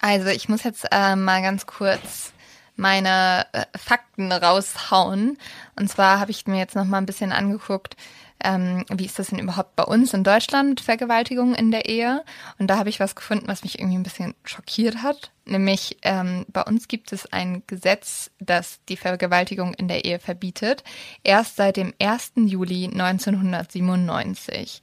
[0.00, 2.32] Also ich muss jetzt äh, mal ganz kurz
[2.76, 5.38] meine äh, Fakten raushauen.
[5.76, 7.96] Und zwar habe ich mir jetzt noch mal ein bisschen angeguckt,
[8.44, 12.24] ähm, wie ist das denn überhaupt bei uns in Deutschland Vergewaltigung in der Ehe?
[12.58, 15.32] Und da habe ich was gefunden, was mich irgendwie ein bisschen schockiert hat.
[15.44, 20.84] Nämlich ähm, bei uns gibt es ein Gesetz, das die Vergewaltigung in der Ehe verbietet,
[21.24, 22.32] erst seit dem 1.
[22.36, 24.82] Juli 1997.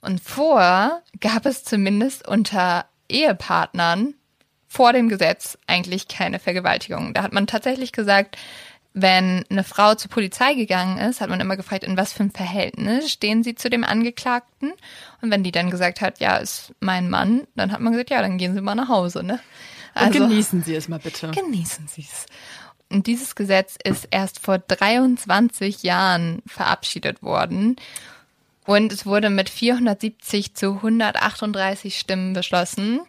[0.00, 4.14] Und vor gab es zumindest unter Ehepartnern
[4.66, 7.12] vor dem Gesetz eigentlich keine Vergewaltigung.
[7.12, 8.36] Da hat man tatsächlich gesagt,
[8.92, 12.32] wenn eine Frau zur Polizei gegangen ist, hat man immer gefragt, in was für ein
[12.32, 14.72] Verhältnis stehen sie zu dem Angeklagten.
[15.20, 18.20] Und wenn die dann gesagt hat, ja, ist mein Mann, dann hat man gesagt, ja,
[18.20, 19.22] dann gehen Sie mal nach Hause.
[19.22, 19.38] Ne?
[19.94, 21.30] Und genießen Sie es mal bitte.
[21.30, 22.26] Genießen Sie es.
[22.90, 27.76] Und dieses Gesetz ist erst vor 23 Jahren verabschiedet worden.
[28.66, 33.00] Und es wurde mit 470 zu 138 Stimmen beschlossen.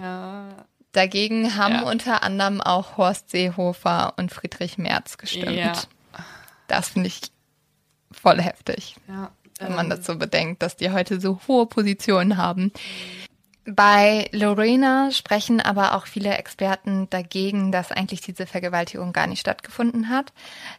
[0.00, 0.48] Ja.
[0.92, 1.82] Dagegen haben Ja.
[1.82, 5.52] unter anderem auch Horst Seehofer und Friedrich Merz gestimmt.
[5.56, 5.72] Ja.
[6.66, 7.20] Das finde ich
[8.10, 9.30] voll heftig, ja.
[9.58, 12.72] wenn man ähm, das so bedenkt, dass die heute so hohe Positionen haben.
[13.70, 20.08] Bei Lorena sprechen aber auch viele Experten dagegen, dass eigentlich diese Vergewaltigung gar nicht stattgefunden
[20.08, 20.32] hat.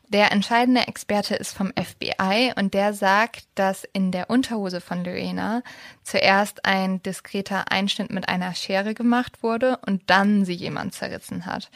[0.07, 5.61] Der entscheidende Experte ist vom FBI und der sagt, dass in der Unterhose von Lorena
[6.01, 11.69] zuerst ein diskreter Einschnitt mit einer Schere gemacht wurde und dann sie jemand zerrissen hat.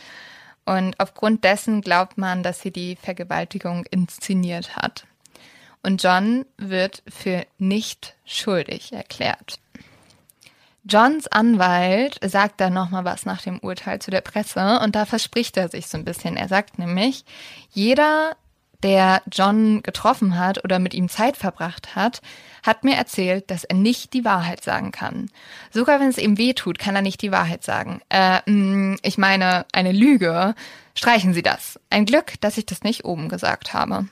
[0.66, 5.06] Und aufgrund dessen glaubt man, dass sie die Vergewaltigung inszeniert hat.
[5.84, 9.60] Und John wird für nicht schuldig erklärt.
[10.86, 15.58] Johns Anwalt sagt dann nochmal was nach dem Urteil zu der Presse und da verspricht
[15.58, 16.36] er sich so ein bisschen.
[16.36, 17.24] Er sagt nämlich,
[17.72, 18.36] jeder,
[18.84, 22.22] der John getroffen hat oder mit ihm Zeit verbracht hat,
[22.64, 25.30] hat mir erzählt, dass er nicht die Wahrheit sagen kann.
[25.72, 28.02] Sogar wenn es ihm weh tut, kann er nicht die Wahrheit sagen.
[28.10, 30.54] Äh, mm, ich meine, eine Lüge.
[30.96, 31.80] Streichen Sie das.
[31.90, 34.06] Ein Glück, dass ich das nicht oben gesagt habe.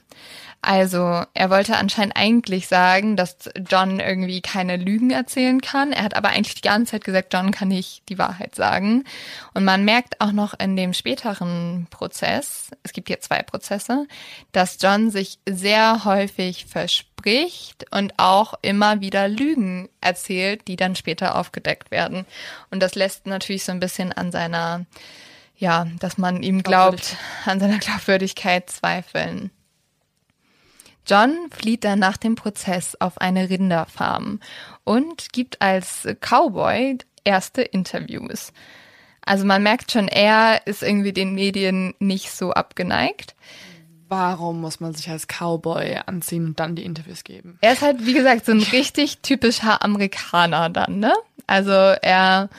[0.63, 5.91] Also er wollte anscheinend eigentlich sagen, dass John irgendwie keine Lügen erzählen kann.
[5.91, 9.03] Er hat aber eigentlich die ganze Zeit gesagt, John kann nicht die Wahrheit sagen.
[9.55, 14.07] Und man merkt auch noch in dem späteren Prozess, es gibt hier zwei Prozesse,
[14.51, 21.39] dass John sich sehr häufig verspricht und auch immer wieder Lügen erzählt, die dann später
[21.39, 22.27] aufgedeckt werden.
[22.69, 24.85] Und das lässt natürlich so ein bisschen an seiner,
[25.57, 29.49] ja, dass man ihm glaubt, an seiner Glaubwürdigkeit zweifeln.
[31.07, 34.39] John flieht dann nach dem Prozess auf eine Rinderfarm
[34.83, 38.53] und gibt als Cowboy erste Interviews.
[39.25, 43.35] Also man merkt schon, er ist irgendwie den Medien nicht so abgeneigt.
[44.09, 47.57] Warum muss man sich als Cowboy anziehen und dann die Interviews geben?
[47.61, 51.13] Er ist halt, wie gesagt, so ein richtig typischer Amerikaner dann, ne?
[51.47, 52.49] Also er,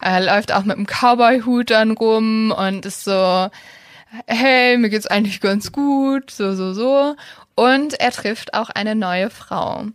[0.00, 3.48] er läuft auch mit einem Cowboy-Hut dann rum und ist so,
[4.26, 7.16] hey, mir geht's eigentlich ganz gut, so, so, so.
[7.54, 9.86] Und er trifft auch eine neue Frau,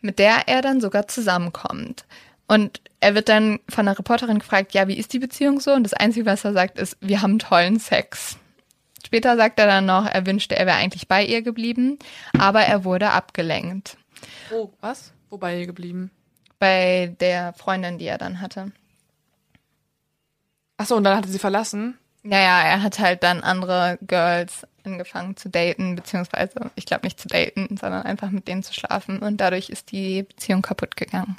[0.00, 2.04] mit der er dann sogar zusammenkommt.
[2.48, 5.72] Und er wird dann von einer Reporterin gefragt, ja, wie ist die Beziehung so?
[5.72, 8.38] Und das Einzige, was er sagt, ist, wir haben tollen Sex.
[9.04, 11.98] Später sagt er dann noch, er wünschte, er wäre eigentlich bei ihr geblieben,
[12.38, 13.96] aber er wurde abgelenkt.
[14.50, 15.12] Oh, was?
[15.30, 16.10] Wo bei ihr geblieben?
[16.58, 18.72] Bei der Freundin, die er dann hatte.
[20.76, 21.98] Achso, und dann hat er sie verlassen?
[22.22, 27.28] Naja, er hat halt dann andere Girls angefangen zu daten, beziehungsweise ich glaube nicht zu
[27.28, 31.36] daten, sondern einfach mit denen zu schlafen und dadurch ist die Beziehung kaputt gegangen.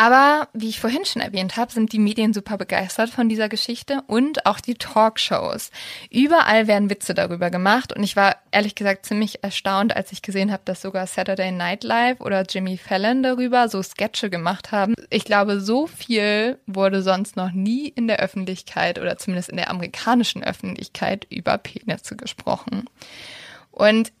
[0.00, 4.02] Aber wie ich vorhin schon erwähnt habe, sind die Medien super begeistert von dieser Geschichte
[4.06, 5.70] und auch die Talkshows.
[6.10, 10.52] Überall werden Witze darüber gemacht und ich war ehrlich gesagt ziemlich erstaunt, als ich gesehen
[10.52, 14.94] habe, dass sogar Saturday Night Live oder Jimmy Fallon darüber so Sketche gemacht haben.
[15.10, 19.68] Ich glaube, so viel wurde sonst noch nie in der Öffentlichkeit oder zumindest in der
[19.68, 22.86] amerikanischen Öffentlichkeit über Penisse gesprochen.
[23.70, 24.12] Und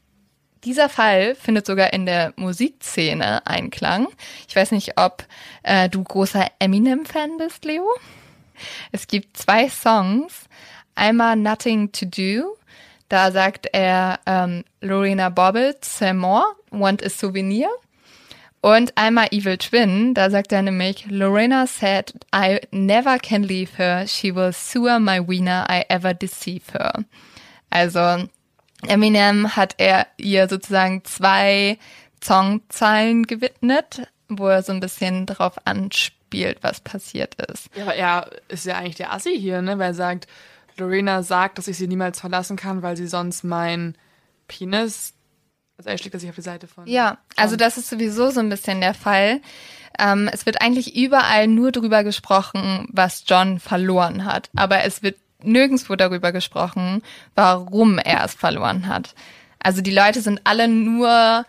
[0.64, 4.08] dieser Fall findet sogar in der Musikszene Einklang.
[4.48, 5.24] Ich weiß nicht, ob
[5.62, 7.86] äh, du großer Eminem-Fan bist, Leo.
[8.92, 10.44] Es gibt zwei Songs.
[10.94, 12.56] Einmal Nothing to Do.
[13.08, 17.68] Da sagt er ähm, Lorena Bobbitt, C'est moi, want a souvenir.
[18.62, 24.06] Und einmal Evil Twin, da sagt er nämlich, Lorena said, I never can leave her.
[24.06, 26.92] She will sue my wiener I ever deceive her.
[27.70, 28.28] Also
[28.86, 31.78] Eminem hat er ihr sozusagen zwei
[32.22, 37.68] Songzeilen gewidmet, wo er so ein bisschen darauf anspielt, was passiert ist.
[37.74, 39.78] Ja, aber er ist ja eigentlich der Assi hier, ne?
[39.78, 40.26] Weil er sagt,
[40.76, 43.96] Lorena sagt, dass ich sie niemals verlassen kann, weil sie sonst mein
[44.48, 45.14] Penis.
[45.76, 46.86] Also er schlägt sich auf die Seite von.
[46.86, 49.40] Ja, also das ist sowieso so ein bisschen der Fall.
[49.98, 54.50] Ähm, es wird eigentlich überall nur drüber gesprochen, was John verloren hat.
[54.56, 57.02] Aber es wird nirgendwo darüber gesprochen,
[57.34, 59.14] warum er es verloren hat.
[59.62, 61.44] Also die Leute sind alle nur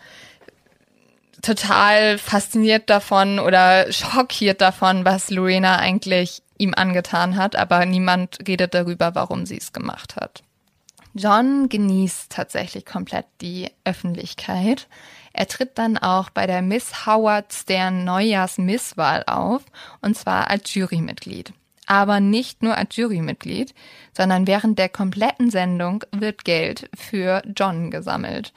[1.42, 8.74] total fasziniert davon oder schockiert davon, was Lorena eigentlich ihm angetan hat, aber niemand redet
[8.74, 10.44] darüber, warum sie es gemacht hat.
[11.14, 14.88] John genießt tatsächlich komplett die Öffentlichkeit.
[15.34, 19.64] Er tritt dann auch bei der Miss Howard Stern Neujahrs-Misswahl auf,
[20.02, 21.54] und zwar als Jurymitglied
[21.88, 23.74] aber nicht nur als Jurymitglied,
[24.16, 28.54] sondern während der kompletten Sendung wird Geld für John gesammelt.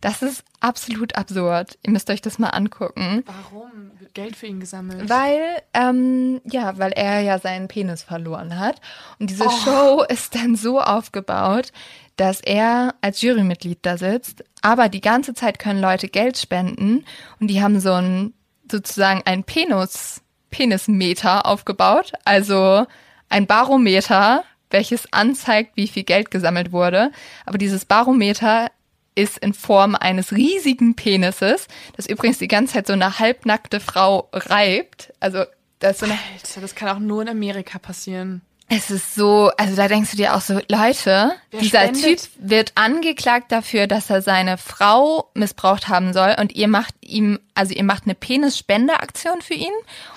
[0.00, 1.78] Das ist absolut absurd.
[1.82, 3.24] Ihr müsst euch das mal angucken.
[3.26, 5.08] Warum wird Geld für ihn gesammelt?
[5.08, 8.80] Weil, ähm, ja, weil er ja seinen Penis verloren hat.
[9.18, 9.50] Und diese oh.
[9.50, 11.72] Show ist dann so aufgebaut,
[12.16, 17.04] dass er als Jurymitglied da sitzt, aber die ganze Zeit können Leute Geld spenden
[17.40, 18.32] und die haben so ein
[18.70, 20.22] sozusagen ein Penis
[20.56, 22.86] Penismeter aufgebaut, also
[23.28, 27.12] ein Barometer, welches anzeigt, wie viel Geld gesammelt wurde.
[27.44, 28.70] Aber dieses Barometer
[29.14, 34.30] ist in Form eines riesigen Penises, das übrigens die ganze Zeit so eine halbnackte Frau
[34.32, 35.12] reibt.
[35.20, 35.44] Also
[35.78, 38.40] das so eine Alter, das kann auch nur in Amerika passieren.
[38.68, 42.02] Es ist so, also da denkst du dir auch so, Leute, Wer dieser spendet?
[42.02, 47.38] Typ wird angeklagt dafür, dass er seine Frau missbraucht haben soll und ihr macht ihm,
[47.54, 49.72] also ihr macht eine Penisspendeaktion für ihn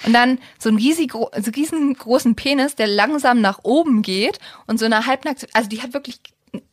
[0.05, 4.85] und dann so einen riesig, so riesengroßen Penis, der langsam nach oben geht und so
[4.85, 6.19] eine halbnackte, also die hat wirklich,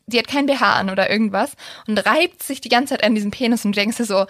[0.07, 1.53] die hat kein BH an oder irgendwas
[1.87, 4.25] und reibt sich die ganze Zeit an diesem Penis und du denkst dir so,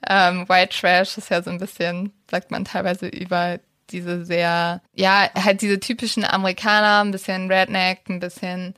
[0.08, 3.60] ähm, White Trash ist ja so ein bisschen, sagt man teilweise über
[3.92, 8.76] diese sehr, ja, halt diese typischen Amerikaner, ein bisschen Redneck, ein bisschen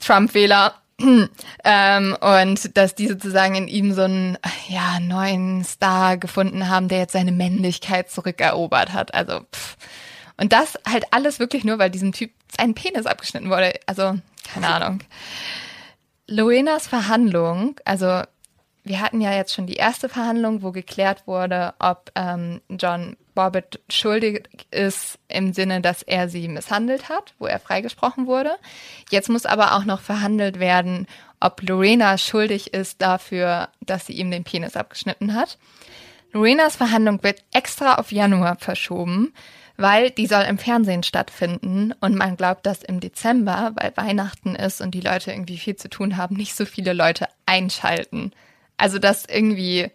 [0.00, 0.74] Trump-Wähler.
[1.64, 4.36] ähm, und dass die sozusagen in ihm so einen
[4.68, 9.14] ja, neuen Star gefunden haben, der jetzt seine Männlichkeit zurückerobert hat.
[9.14, 9.76] Also pff.
[10.38, 13.74] und das halt alles wirklich nur, weil diesem Typ sein Penis abgeschnitten wurde.
[13.86, 14.18] Also
[14.52, 15.00] keine Ahnung.
[16.26, 18.22] Lorenas Verhandlung, also
[18.88, 23.78] wir hatten ja jetzt schon die erste Verhandlung, wo geklärt wurde, ob ähm, John Bobbitt
[23.88, 28.50] schuldig ist im Sinne, dass er sie misshandelt hat, wo er freigesprochen wurde.
[29.12, 31.06] Jetzt muss aber auch noch verhandelt werden,
[31.38, 35.56] ob Lorena schuldig ist dafür, dass sie ihm den Penis abgeschnitten hat.
[36.32, 39.32] Lorenas Verhandlung wird extra auf Januar verschoben,
[39.76, 44.80] weil die soll im Fernsehen stattfinden und man glaubt, dass im Dezember, weil Weihnachten ist
[44.80, 48.32] und die Leute irgendwie viel zu tun haben, nicht so viele Leute einschalten.
[48.78, 49.92] Also dass irgendwie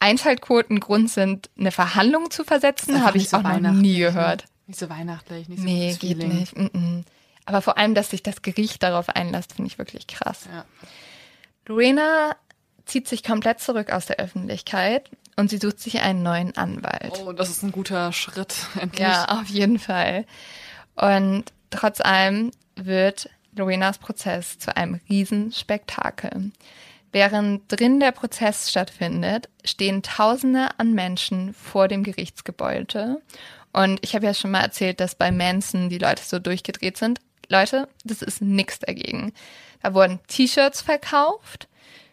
[0.00, 3.98] Einschaltquoten Grund sind, eine Verhandlung zu versetzen, habe ich so auch noch nie ne?
[3.98, 4.44] gehört.
[4.66, 6.38] Nicht so weihnachtlich, nicht so Nee, geht Feeling.
[6.38, 6.56] nicht.
[6.56, 7.04] Mm -mm.
[7.46, 10.48] Aber vor allem, dass sich das Gericht darauf einlässt, finde ich wirklich krass.
[10.50, 10.64] Ja.
[11.66, 12.36] Lorena
[12.86, 17.22] zieht sich komplett zurück aus der Öffentlichkeit und sie sucht sich einen neuen Anwalt.
[17.24, 19.00] Oh, das ist ein guter Schritt, endlich.
[19.00, 20.26] Ja, auf jeden Fall.
[20.94, 26.52] Und trotz allem wird Lorenas Prozess zu einem Riesenspektakel.
[27.14, 33.22] Während drin der Prozess stattfindet, stehen Tausende an Menschen vor dem Gerichtsgebäude.
[33.72, 37.20] Und ich habe ja schon mal erzählt, dass bei Manson die Leute so durchgedreht sind.
[37.48, 39.32] Leute, das ist nix dagegen.
[39.80, 41.68] Da wurden T-Shirts verkauft,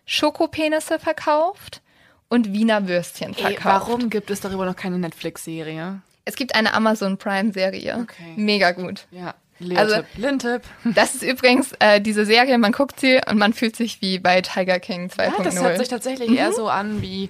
[0.06, 1.82] Schokopenisse verkauft
[2.30, 3.66] und Wiener Würstchen Ey, verkauft.
[3.66, 5.99] warum gibt es darüber noch keine Netflix-Serie?
[6.26, 7.97] Es gibt eine Amazon Prime-Serie.
[8.04, 8.34] Okay.
[8.36, 9.08] Mega gut.
[9.10, 9.34] Ja,
[9.78, 10.03] Also-.
[10.18, 10.62] Lin-Tipp.
[10.95, 14.41] Das ist übrigens äh, diese Serie, man guckt sie und man fühlt sich wie bei
[14.41, 15.38] Tiger King 2.0.
[15.38, 17.30] Ja, das hört sich tatsächlich eher so an wie,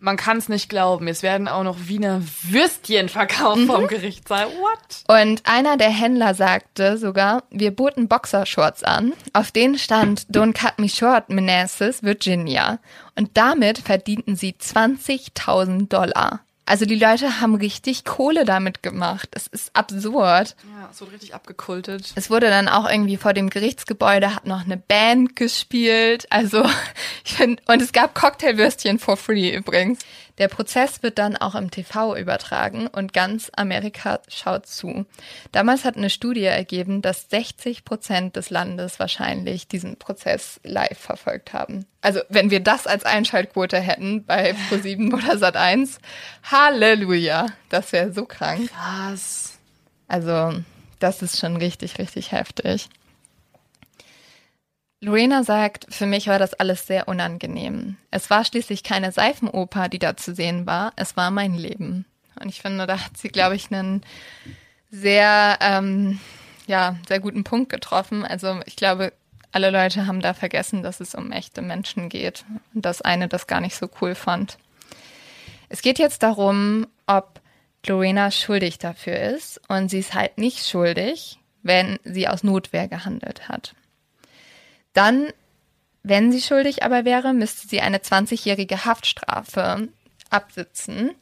[0.00, 4.46] man kann es nicht glauben, es werden auch noch Wiener Würstchen verkauft vom Gerichtssaal.
[4.46, 5.22] What?
[5.22, 9.12] Und einer der Händler sagte sogar, wir boten Boxershorts an.
[9.32, 12.78] Auf denen stand Don't Cut Me Short, Manassas, Virginia.
[13.16, 16.40] Und damit verdienten sie 20.000 Dollar.
[16.72, 19.28] Also die Leute haben richtig Kohle damit gemacht.
[19.32, 20.56] Es ist absurd.
[20.74, 22.14] Ja, es wird richtig abgekultet.
[22.14, 26.26] Es wurde dann auch irgendwie vor dem Gerichtsgebäude hat noch eine Band gespielt.
[26.30, 26.64] Also
[27.26, 29.98] ich finde und es gab Cocktailwürstchen for free übrigens.
[30.42, 35.06] Der Prozess wird dann auch im TV übertragen und ganz Amerika schaut zu.
[35.52, 41.52] Damals hat eine Studie ergeben, dass 60 Prozent des Landes wahrscheinlich diesen Prozess live verfolgt
[41.52, 41.86] haben.
[42.00, 45.98] Also wenn wir das als Einschaltquote hätten bei Pro7 oder Sat1,
[46.42, 48.68] Halleluja, das wäre so krank.
[48.72, 49.60] Krass.
[50.08, 50.54] Also,
[50.98, 52.88] das ist schon richtig, richtig heftig.
[55.04, 57.96] Lorena sagt, für mich war das alles sehr unangenehm.
[58.12, 60.92] Es war schließlich keine Seifenoper, die da zu sehen war.
[60.94, 62.04] Es war mein Leben.
[62.40, 64.02] Und ich finde, da hat sie, glaube ich, einen
[64.92, 66.20] sehr, ähm,
[66.68, 68.24] ja, sehr guten Punkt getroffen.
[68.24, 69.12] Also ich glaube,
[69.50, 73.48] alle Leute haben da vergessen, dass es um echte Menschen geht und dass eine das
[73.48, 74.56] gar nicht so cool fand.
[75.68, 77.40] Es geht jetzt darum, ob
[77.84, 83.48] Lorena schuldig dafür ist und sie ist halt nicht schuldig, wenn sie aus Notwehr gehandelt
[83.48, 83.74] hat.
[84.92, 85.32] Dann,
[86.02, 89.88] wenn sie schuldig aber wäre, müsste sie eine 20-jährige Haftstrafe
[90.30, 91.12] absitzen.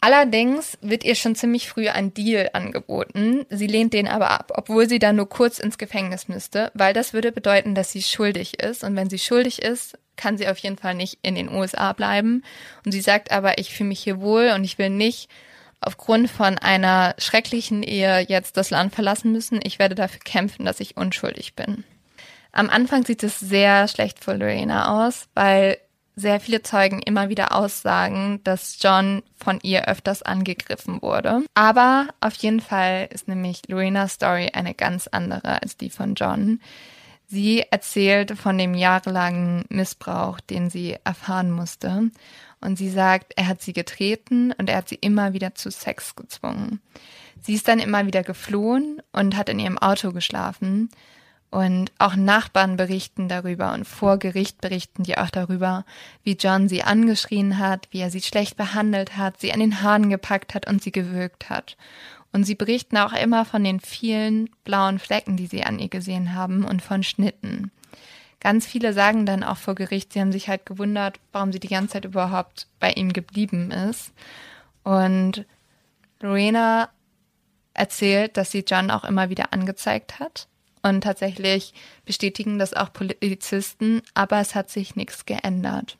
[0.00, 3.46] Allerdings wird ihr schon ziemlich früh ein Deal angeboten.
[3.48, 7.12] Sie lehnt den aber ab, obwohl sie dann nur kurz ins Gefängnis müsste, weil das
[7.12, 8.84] würde bedeuten, dass sie schuldig ist.
[8.84, 12.42] Und wenn sie schuldig ist, kann sie auf jeden Fall nicht in den USA bleiben.
[12.84, 15.28] Und sie sagt aber, ich fühle mich hier wohl und ich will nicht
[15.80, 19.60] aufgrund von einer schrecklichen Ehe jetzt das Land verlassen müssen.
[19.62, 21.84] Ich werde dafür kämpfen, dass ich unschuldig bin.
[22.56, 25.76] Am Anfang sieht es sehr schlecht für Lorena aus, weil
[26.14, 31.44] sehr viele Zeugen immer wieder aussagen, dass John von ihr öfters angegriffen wurde.
[31.52, 36.60] Aber auf jeden Fall ist nämlich Lorenas Story eine ganz andere als die von John.
[37.26, 42.10] Sie erzählt von dem jahrelangen Missbrauch, den sie erfahren musste.
[42.62, 46.16] Und sie sagt, er hat sie getreten und er hat sie immer wieder zu Sex
[46.16, 46.80] gezwungen.
[47.42, 50.88] Sie ist dann immer wieder geflohen und hat in ihrem Auto geschlafen.
[51.50, 55.84] Und auch Nachbarn berichten darüber und vor Gericht berichten die auch darüber,
[56.22, 60.10] wie John sie angeschrien hat, wie er sie schlecht behandelt hat, sie an den Haaren
[60.10, 61.76] gepackt hat und sie gewürgt hat.
[62.32, 66.34] Und sie berichten auch immer von den vielen blauen Flecken, die sie an ihr gesehen
[66.34, 67.70] haben und von Schnitten.
[68.40, 71.68] Ganz viele sagen dann auch vor Gericht, sie haben sich halt gewundert, warum sie die
[71.68, 74.12] ganze Zeit überhaupt bei ihm geblieben ist.
[74.82, 75.46] Und
[76.20, 76.90] Lorena
[77.72, 80.48] erzählt, dass sie John auch immer wieder angezeigt hat
[80.86, 81.74] und tatsächlich
[82.04, 85.96] bestätigen das auch Polizisten, aber es hat sich nichts geändert.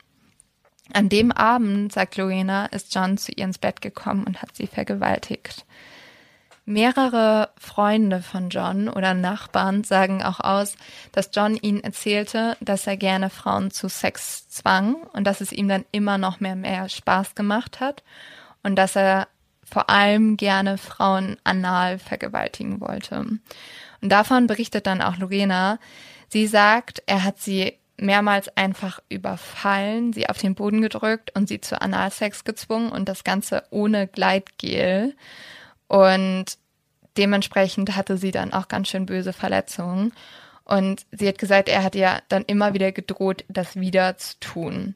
[0.92, 4.68] An dem Abend, sagt Lorena, ist John zu ihr ins Bett gekommen und hat sie
[4.68, 5.66] vergewaltigt.
[6.64, 10.76] Mehrere Freunde von John oder Nachbarn sagen auch aus,
[11.12, 15.68] dass John ihnen erzählte, dass er gerne Frauen zu Sex zwang und dass es ihm
[15.68, 18.02] dann immer noch mehr, mehr Spaß gemacht hat
[18.62, 19.28] und dass er
[19.68, 23.26] vor allem gerne Frauen anal vergewaltigen wollte.
[24.00, 25.78] Und davon berichtet dann auch Lorena.
[26.28, 31.60] Sie sagt, er hat sie mehrmals einfach überfallen, sie auf den Boden gedrückt und sie
[31.60, 35.14] zu Analsex gezwungen und das Ganze ohne Gleitgel.
[35.88, 36.44] Und
[37.16, 40.12] dementsprechend hatte sie dann auch ganz schön böse Verletzungen.
[40.64, 44.94] Und sie hat gesagt, er hat ihr dann immer wieder gedroht, das wieder zu tun.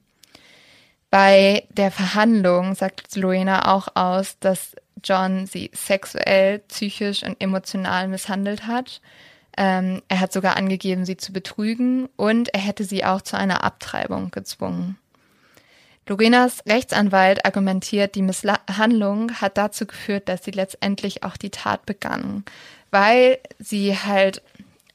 [1.10, 8.66] Bei der Verhandlung sagt Lorena auch aus, dass John sie sexuell, psychisch und emotional misshandelt
[8.66, 9.00] hat.
[9.56, 13.64] Ähm, er hat sogar angegeben, sie zu betrügen und er hätte sie auch zu einer
[13.64, 14.96] Abtreibung gezwungen.
[16.06, 22.44] Lorenas Rechtsanwalt argumentiert, die Misshandlung hat dazu geführt, dass sie letztendlich auch die Tat begann,
[22.90, 24.42] weil sie halt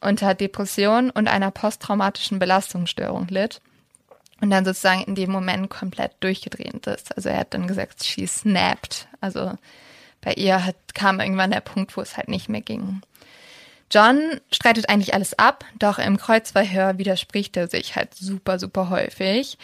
[0.01, 3.61] unter Depression und einer posttraumatischen Belastungsstörung litt
[4.41, 7.15] und dann sozusagen in dem Moment komplett durchgedreht ist.
[7.15, 9.07] Also er hat dann gesagt, she snapped.
[9.21, 9.53] Also
[10.26, 13.01] bei ihr hat, kam irgendwann der Punkt, wo es halt nicht mehr ging.
[13.91, 19.57] John streitet eigentlich alles ab, doch im Kreuzverhör widerspricht er sich halt super, super häufig.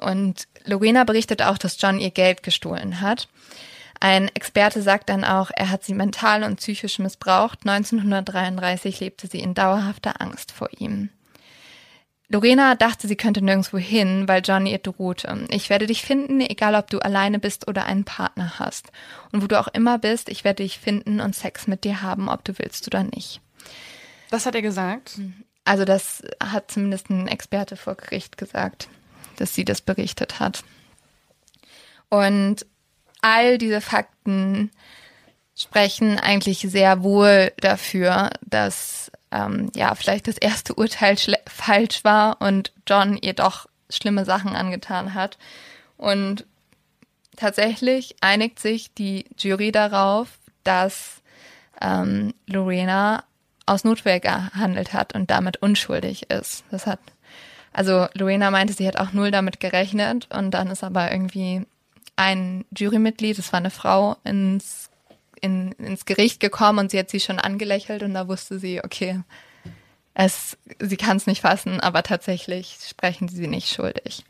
[0.00, 3.28] Und Lorena berichtet auch, dass John ihr Geld gestohlen hat.
[4.00, 7.60] Ein Experte sagt dann auch, er hat sie mental und psychisch missbraucht.
[7.66, 11.10] 1933 lebte sie in dauerhafter Angst vor ihm.
[12.30, 15.46] Lorena dachte, sie könnte nirgendwo hin, weil Johnny ihr drohte.
[15.48, 18.92] Ich werde dich finden, egal ob du alleine bist oder einen Partner hast.
[19.32, 22.28] Und wo du auch immer bist, ich werde dich finden und Sex mit dir haben,
[22.28, 23.40] ob du willst oder nicht.
[24.30, 25.18] Das hat er gesagt?
[25.64, 28.88] Also das hat zumindest ein Experte vor Gericht gesagt,
[29.36, 30.64] dass sie das berichtet hat.
[32.10, 32.66] Und
[33.22, 34.70] all diese Fakten
[35.56, 41.16] sprechen eigentlich sehr wohl dafür, dass ähm, ja, vielleicht das erste Urteil
[41.46, 45.38] falsch war und John ihr doch schlimme Sachen angetan hat.
[45.96, 46.46] Und
[47.36, 50.28] tatsächlich einigt sich die Jury darauf,
[50.64, 51.22] dass
[51.80, 53.24] ähm, Lorena
[53.66, 56.64] aus Notwehr gehandelt hat und damit unschuldig ist.
[56.70, 57.00] Das hat,
[57.72, 61.66] also Lorena meinte, sie hat auch null damit gerechnet und dann ist aber irgendwie
[62.16, 64.87] ein Jurymitglied, das war eine Frau, ins
[65.40, 69.20] in, ins Gericht gekommen und sie hat sie schon angelächelt und da wusste sie, okay,
[70.14, 74.24] es, sie kann es nicht fassen, aber tatsächlich sprechen sie sie nicht schuldig.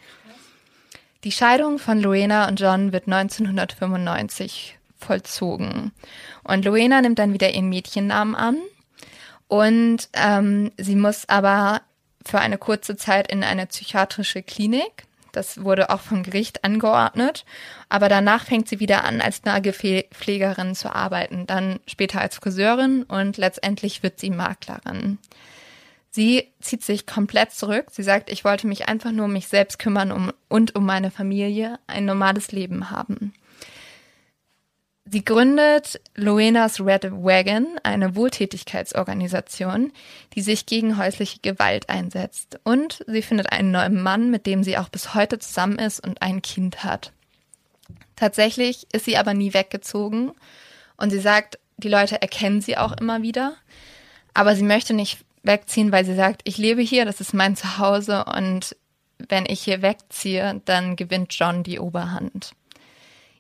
[1.25, 5.93] Die Scheidung von Luena und John wird 1995 vollzogen.
[6.45, 8.59] Und Luena nimmt dann wieder ihren Mädchennamen an
[9.49, 11.83] und ähm, sie muss aber
[12.25, 15.05] für eine kurze Zeit in eine psychiatrische Klinik.
[15.33, 17.45] Das wurde auch vom Gericht angeordnet.
[17.89, 23.37] Aber danach fängt sie wieder an, als Nagelpflegerin zu arbeiten, dann später als Friseurin und
[23.37, 25.19] letztendlich wird sie Maklerin.
[26.11, 27.87] Sie zieht sich komplett zurück.
[27.91, 31.11] Sie sagt, ich wollte mich einfach nur um mich selbst kümmern um, und um meine
[31.11, 33.35] Familie, ein normales Leben haben.
[35.11, 39.93] Sie gründet Loenas Red Wagon, eine Wohltätigkeitsorganisation,
[40.35, 42.59] die sich gegen häusliche Gewalt einsetzt.
[42.65, 46.21] Und sie findet einen neuen Mann, mit dem sie auch bis heute zusammen ist und
[46.21, 47.13] ein Kind hat.
[48.17, 50.33] Tatsächlich ist sie aber nie weggezogen
[50.97, 53.55] und sie sagt, die Leute erkennen sie auch immer wieder,
[54.35, 58.25] aber sie möchte nicht wegziehen, weil sie sagt, ich lebe hier, das ist mein Zuhause
[58.25, 58.77] und
[59.29, 62.53] wenn ich hier wegziehe, dann gewinnt John die Oberhand.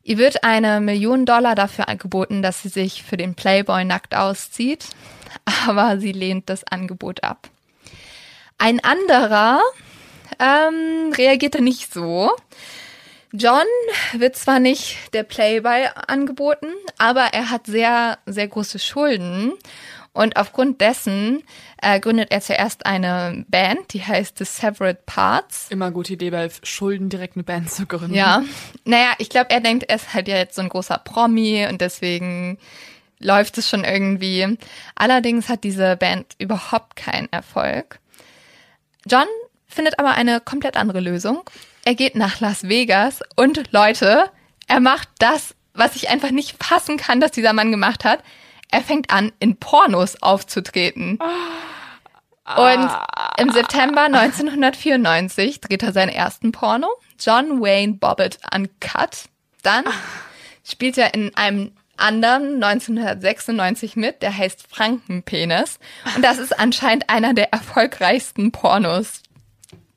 [0.09, 4.87] Ihr wird eine Million Dollar dafür angeboten, dass sie sich für den Playboy nackt auszieht,
[5.67, 7.51] aber sie lehnt das Angebot ab.
[8.57, 9.61] Ein anderer
[10.39, 12.33] ähm, reagierte nicht so.
[13.33, 13.67] John
[14.15, 19.53] wird zwar nicht der Playboy angeboten, aber er hat sehr, sehr große Schulden.
[20.19, 21.45] Und aufgrund dessen
[21.81, 25.69] äh, gründet er zuerst eine Band, die heißt The Separate Parts.
[25.71, 28.15] Immer gute Idee, bei Schulden direkt eine Band zu gründen.
[28.15, 28.43] Ja,
[28.85, 31.81] naja, ich glaube, er denkt, er ist halt ja jetzt so ein großer Promi und
[31.81, 32.59] deswegen
[33.21, 34.59] läuft es schon irgendwie.
[34.97, 38.01] Allerdings hat diese Band überhaupt keinen Erfolg.
[39.07, 39.29] John
[39.69, 41.49] findet aber eine komplett andere Lösung.
[41.85, 44.25] Er geht nach Las Vegas und Leute,
[44.67, 48.25] er macht das, was ich einfach nicht fassen kann, dass dieser Mann gemacht hat.
[48.71, 51.19] Er fängt an, in Pornos aufzutreten.
[52.57, 52.91] Und
[53.39, 56.89] im September 1994 dreht er seinen ersten Porno,
[57.21, 59.25] John Wayne Bobbitt Uncut.
[59.63, 59.85] Dann
[60.65, 65.79] spielt er in einem anderen 1996 mit, der heißt Frankenpenis.
[66.15, 69.23] Und das ist anscheinend einer der erfolgreichsten Pornos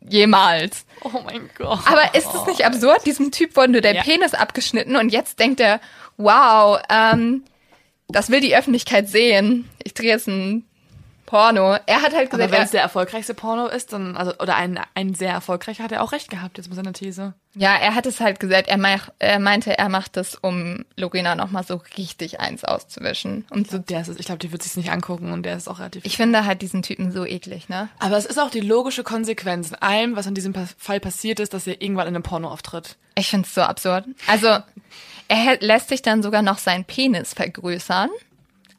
[0.01, 0.85] jemals.
[1.03, 1.79] Oh mein Gott.
[1.85, 3.05] Aber ist es nicht absurd?
[3.05, 4.03] Diesem Typ wurde der Ja.
[4.03, 5.79] Penis abgeschnitten und jetzt denkt er,
[6.17, 7.43] wow, ähm,
[8.11, 9.67] das will die Öffentlichkeit sehen.
[9.83, 10.65] Ich drehe jetzt ein
[11.25, 11.77] Porno.
[11.85, 14.77] Er hat halt gesagt, wenn es er, der erfolgreichste Porno ist, dann, also, oder ein,
[14.95, 17.33] ein sehr erfolgreicher, hat er auch recht gehabt jetzt mit seiner These.
[17.55, 21.35] ja, er hat es halt gesagt, er, mach, er meinte, er macht das, um Lorena
[21.35, 23.45] nochmal so richtig eins auszuwischen.
[23.49, 25.69] Und so, Der ist, es- ich glaube, die wird sich's nicht angucken und der ist
[25.69, 26.03] auch relativ.
[26.03, 27.87] ich finde halt diesen Typen so eklig, ne?
[27.99, 31.53] aber es ist auch die logische Konsequenz in allem, was in diesem Fall passiert ist,
[31.53, 32.97] dass er irgendwann in einem Porno auftritt.
[33.15, 34.03] Ich finde es so absurd.
[34.27, 34.57] Also,
[35.27, 38.09] er lässt sich dann sogar noch seinen Penis vergrößern.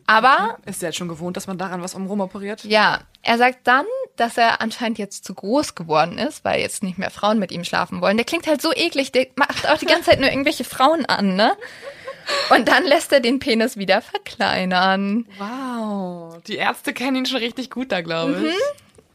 [0.07, 2.65] Aber Ist er jetzt schon gewohnt, dass man daran was umrum operiert?
[2.65, 3.87] Ja, er sagt dann,
[4.17, 7.65] dass er anscheinend jetzt zu groß geworden ist, weil jetzt nicht mehr Frauen mit ihm
[7.65, 8.17] schlafen wollen.
[8.17, 11.37] Der klingt halt so eklig, der macht auch die ganze Zeit nur irgendwelche Frauen an,
[11.37, 11.53] ne?
[12.51, 15.27] Und dann lässt er den Penis wieder verkleinern.
[15.39, 16.41] Wow.
[16.47, 18.55] Die Ärzte kennen ihn schon richtig gut da, glaube ich.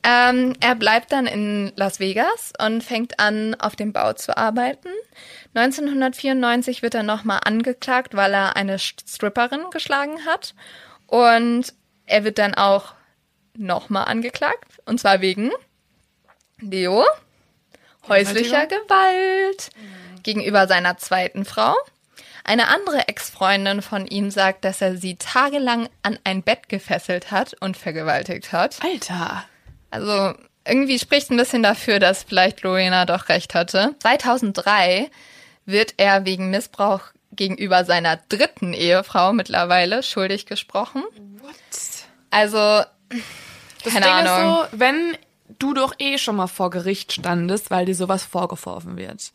[0.03, 4.89] Ähm, er bleibt dann in Las Vegas und fängt an, auf dem Bau zu arbeiten.
[5.53, 10.53] 1994 wird er nochmal angeklagt, weil er eine Stripperin geschlagen hat.
[11.07, 11.73] Und
[12.05, 12.93] er wird dann auch
[13.55, 14.81] nochmal angeklagt.
[14.85, 15.51] Und zwar wegen
[16.59, 17.05] Leo
[18.07, 19.69] häuslicher Gewalt
[20.23, 21.75] gegenüber seiner zweiten Frau.
[22.43, 27.55] Eine andere Ex-Freundin von ihm sagt, dass er sie tagelang an ein Bett gefesselt hat
[27.59, 28.77] und vergewaltigt hat.
[28.81, 29.43] Alter.
[29.91, 30.33] Also
[30.65, 33.95] irgendwie spricht ein bisschen dafür, dass vielleicht Lorena doch recht hatte.
[33.99, 35.09] 2003
[35.67, 37.01] wird er wegen Missbrauch
[37.33, 41.03] gegenüber seiner dritten Ehefrau mittlerweile schuldig gesprochen.
[41.41, 41.53] What?
[42.31, 42.57] Also,
[43.83, 44.63] Das keine Ding Ahnung.
[44.63, 45.17] ist so, wenn
[45.59, 49.31] du doch eh schon mal vor Gericht standest, weil dir sowas vorgeworfen wird,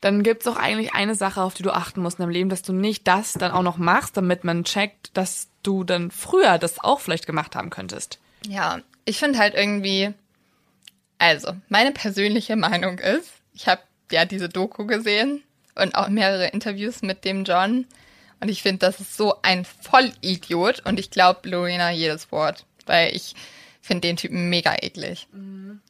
[0.00, 2.62] dann gibt's doch eigentlich eine Sache, auf die du achten musst in deinem Leben, dass
[2.62, 6.82] du nicht das dann auch noch machst, damit man checkt, dass du dann früher das
[6.82, 8.18] auch vielleicht gemacht haben könntest.
[8.46, 10.12] Ja, ich finde halt irgendwie,
[11.18, 15.42] also meine persönliche Meinung ist, ich habe ja diese Doku gesehen
[15.74, 17.86] und auch mehrere Interviews mit dem John
[18.40, 23.14] und ich finde, das ist so ein Vollidiot und ich glaube Lorena jedes Wort, weil
[23.14, 23.34] ich
[23.80, 25.26] finde den Typen mega eklig.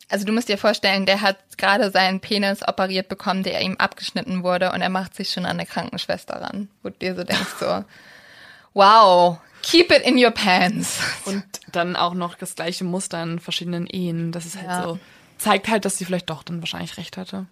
[0.09, 4.43] Also du musst dir vorstellen, der hat gerade seinen Penis operiert bekommen, der ihm abgeschnitten
[4.43, 7.55] wurde und er macht sich schon an eine Krankenschwester ran, wo du dir so denkst
[7.59, 7.85] so,
[8.75, 11.01] wow, keep it in your pants.
[11.25, 14.33] Und dann auch noch das gleiche Muster in verschiedenen Ehen.
[14.33, 14.83] Das ist halt Ja.
[14.83, 14.99] so,
[15.39, 17.47] zeigt halt, dass sie vielleicht doch dann wahrscheinlich recht hatte.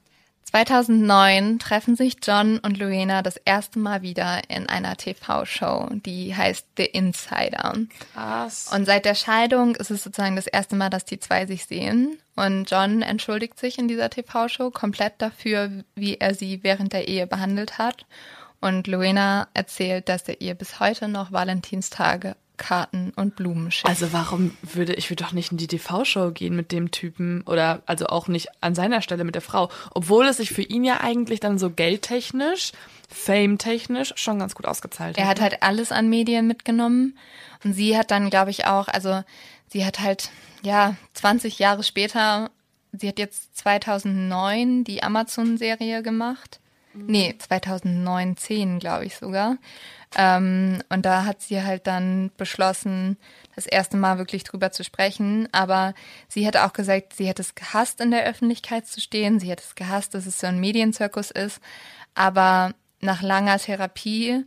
[0.51, 6.66] 2009 treffen sich John und Luena das erste Mal wieder in einer TV-Show, die heißt
[6.76, 7.74] The Insider.
[8.12, 8.68] Krass.
[8.74, 12.18] Und seit der Scheidung ist es sozusagen das erste Mal, dass die zwei sich sehen.
[12.34, 17.28] Und John entschuldigt sich in dieser TV-Show komplett dafür, wie er sie während der Ehe
[17.28, 18.05] behandelt hat.
[18.61, 23.89] Und Luena erzählt, dass er ihr bis heute noch Valentinstage Karten und Blumen schickt.
[23.89, 27.83] Also warum würde ich würde doch nicht in die TV-Show gehen mit dem Typen oder
[27.87, 31.01] also auch nicht an seiner Stelle mit der Frau, obwohl es sich für ihn ja
[31.01, 32.73] eigentlich dann so geldtechnisch,
[33.09, 37.17] fame-technisch schon ganz gut ausgezahlt Er hat halt alles an Medien mitgenommen
[37.65, 39.25] und sie hat dann, glaube ich, auch, also
[39.69, 40.29] sie hat halt,
[40.63, 42.51] ja, 20 Jahre später,
[42.93, 46.61] sie hat jetzt 2009 die Amazon-Serie gemacht.
[46.93, 47.07] Mhm.
[47.07, 49.57] Nee, 2019, glaube ich sogar.
[50.17, 53.17] Ähm, und da hat sie halt dann beschlossen,
[53.55, 55.49] das erste Mal wirklich drüber zu sprechen.
[55.53, 55.95] Aber
[56.29, 59.39] sie hat auch gesagt, sie hätte es gehasst, in der Öffentlichkeit zu stehen.
[59.39, 61.61] Sie hätte es gehasst, dass es so ein Medienzirkus ist.
[62.15, 64.45] Aber nach langer Therapie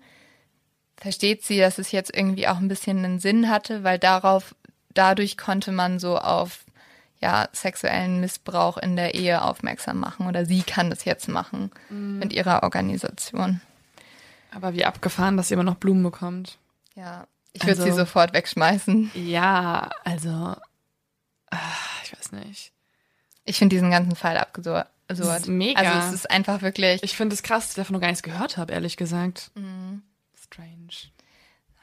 [0.97, 4.55] versteht sie, dass es jetzt irgendwie auch ein bisschen einen Sinn hatte, weil darauf,
[4.93, 6.65] dadurch konnte man so auf
[7.21, 12.19] ja, sexuellen Missbrauch in der Ehe aufmerksam machen oder sie kann das jetzt machen mhm.
[12.19, 13.61] mit ihrer Organisation.
[14.55, 16.57] Aber wie abgefahren, dass sie immer noch Blumen bekommt.
[16.95, 19.11] Ja, ich würde also, sie sofort wegschmeißen.
[19.15, 20.55] Ja, also,
[21.49, 22.71] ach, ich weiß nicht.
[23.45, 24.87] Ich finde diesen ganzen Fall abgesurd.
[25.07, 25.79] Das ist mega.
[25.79, 27.03] Also es ist einfach wirklich.
[27.03, 29.51] Ich finde es krass, dass ich davon noch gar nichts gehört habe, ehrlich gesagt.
[29.55, 30.01] Mhm.
[30.33, 31.11] Strange.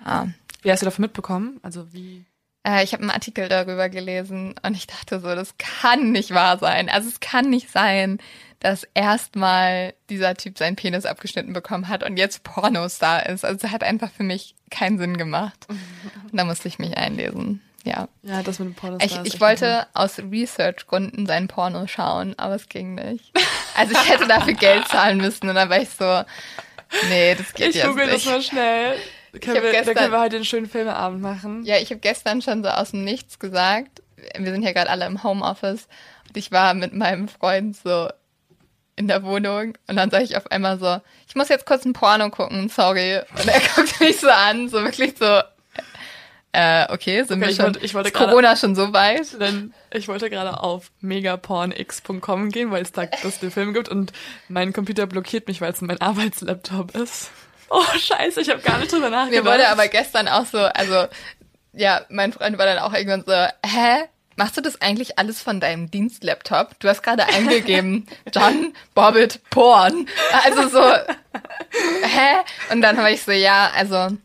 [0.02, 0.26] Ah.
[0.62, 1.60] Wie hast du davon mitbekommen?
[1.62, 2.24] Also wie?
[2.66, 6.58] Äh, ich habe einen Artikel darüber gelesen und ich dachte so, das kann nicht wahr
[6.58, 6.88] sein.
[6.88, 8.18] Also es kann nicht sein,
[8.60, 13.44] dass erstmal dieser Typ seinen Penis abgeschnitten bekommen hat und jetzt Pornostar ist.
[13.44, 15.66] Also hat einfach für mich keinen Sinn gemacht.
[15.68, 15.78] Und
[16.32, 17.62] da musste ich mich einlesen.
[17.84, 18.08] Ja.
[18.22, 19.24] Ja, das mit dem Pornostar.
[19.24, 23.32] Ich, ich wollte aus Research-Gründen seinen Porno schauen, aber es ging nicht.
[23.74, 26.22] Also ich hätte dafür Geld zahlen müssen und dann war ich so,
[27.08, 27.84] nee, das geht ich jetzt nicht.
[27.84, 28.96] Ich google das mal schnell.
[29.40, 31.64] Können wir, gestern, da können wir heute einen schönen Filmeabend machen.
[31.64, 34.02] Ja, ich habe gestern schon so aus dem Nichts gesagt.
[34.36, 35.88] Wir sind ja gerade alle im Homeoffice
[36.28, 38.10] und ich war mit meinem Freund so
[39.00, 41.94] in der Wohnung und dann sage ich auf einmal so, ich muss jetzt kurz ein
[41.94, 43.20] Porno gucken, sorry.
[43.30, 45.40] Und er guckt mich so an, so wirklich so,
[46.52, 49.40] äh, okay, sind okay, wir schon, wollte, ich wollte grade, Corona schon so weit?
[49.40, 54.12] Denn ich wollte gerade auf megapornx.com gehen, weil es da das den Film gibt und
[54.48, 57.30] mein Computer blockiert mich, weil es mein Arbeitslaptop ist.
[57.70, 59.44] Oh, scheiße, ich habe gar nicht drüber nachgedacht.
[59.44, 61.06] Mir wurde aber gestern auch so, also,
[61.72, 63.32] ja, mein Freund war dann auch irgendwann so,
[63.66, 64.08] hä?
[64.40, 66.80] Machst du das eigentlich alles von deinem Dienstlaptop?
[66.80, 70.08] Du hast gerade eingegeben, John Bobbitt Porn.
[70.32, 72.36] Also so, hä?
[72.72, 74.16] Und dann habe ich so, ja, also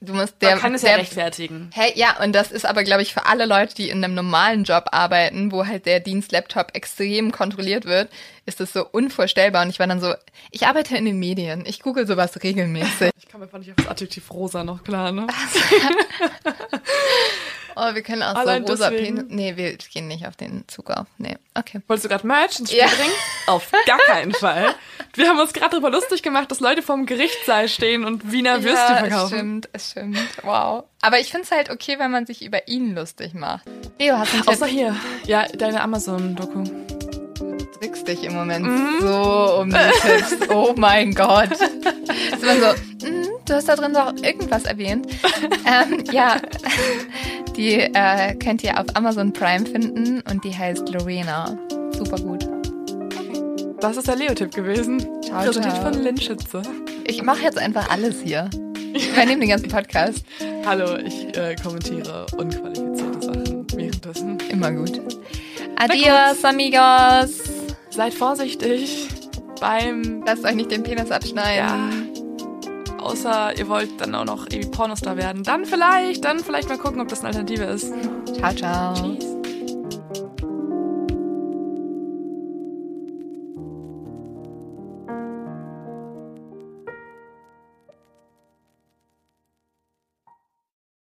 [0.00, 1.70] du musst der Man kann es der, ja rechtfertigen.
[1.74, 4.62] Hey, ja, und das ist aber glaube ich für alle Leute, die in einem normalen
[4.62, 8.10] Job arbeiten, wo halt der Dienstlaptop extrem kontrolliert wird,
[8.46, 10.14] ist das so unvorstellbar und ich war dann so,
[10.52, 13.10] ich arbeite in den Medien, ich google sowas regelmäßig.
[13.18, 15.26] Ich komme einfach nicht auf das Adjektiv rosa noch klar, ne?
[17.76, 19.24] Oh, wir können auch Allein so rosa Penis.
[19.28, 21.06] Nee, wir gehen nicht auf den Zug auf.
[21.18, 21.80] Nee, okay.
[21.86, 22.86] Wolltest du gerade Merch ins Spiel ja.
[22.86, 23.12] bringen?
[23.46, 24.74] Auf gar keinen Fall.
[25.14, 28.64] Wir haben uns gerade darüber lustig gemacht, dass Leute vorm Gerichtssaal stehen und Wiener ja,
[28.64, 29.22] Würste verkaufen.
[29.22, 30.44] Es stimmt, es stimmt.
[30.44, 30.84] Wow.
[31.00, 33.64] Aber ich finde es halt okay, wenn man sich über ihn lustig macht.
[33.98, 34.96] Leo, hast du einen Außer hier.
[35.24, 36.64] Ja, deine Amazon-Doku
[37.82, 39.00] trickst dich im Moment mm.
[39.00, 40.48] so um die Tipps.
[40.50, 41.50] Oh mein Gott.
[41.52, 45.08] Ist man so, mm, du hast da drin doch irgendwas erwähnt.
[45.66, 46.36] ähm, ja,
[47.56, 51.58] die äh, könnt ihr auf Amazon Prime finden und die heißt Lorena.
[51.92, 52.48] Super gut.
[53.80, 55.00] Das ist der Leo-Tipp gewesen.
[55.24, 56.62] Ciao, Präsentiert von Lynn Schütze.
[57.04, 58.48] Ich mache jetzt einfach alles hier.
[58.94, 60.24] Ich übernehme den ganzen Podcast.
[60.64, 64.38] Hallo, ich äh, kommentiere unqualifizierte Sachen währenddessen.
[64.50, 65.00] Immer gut.
[65.76, 67.51] Adios, amigos.
[67.92, 69.08] Seid vorsichtig
[69.60, 70.22] beim...
[70.26, 72.08] Lasst euch nicht den Penis abschneiden.
[72.16, 73.02] Ja.
[73.02, 75.42] Außer ihr wollt dann auch noch irgendwie Pornostar werden.
[75.42, 77.92] Dann vielleicht, dann vielleicht mal gucken, ob das eine Alternative ist.
[78.34, 78.94] Ciao, ciao.
[78.94, 79.41] Tschüss.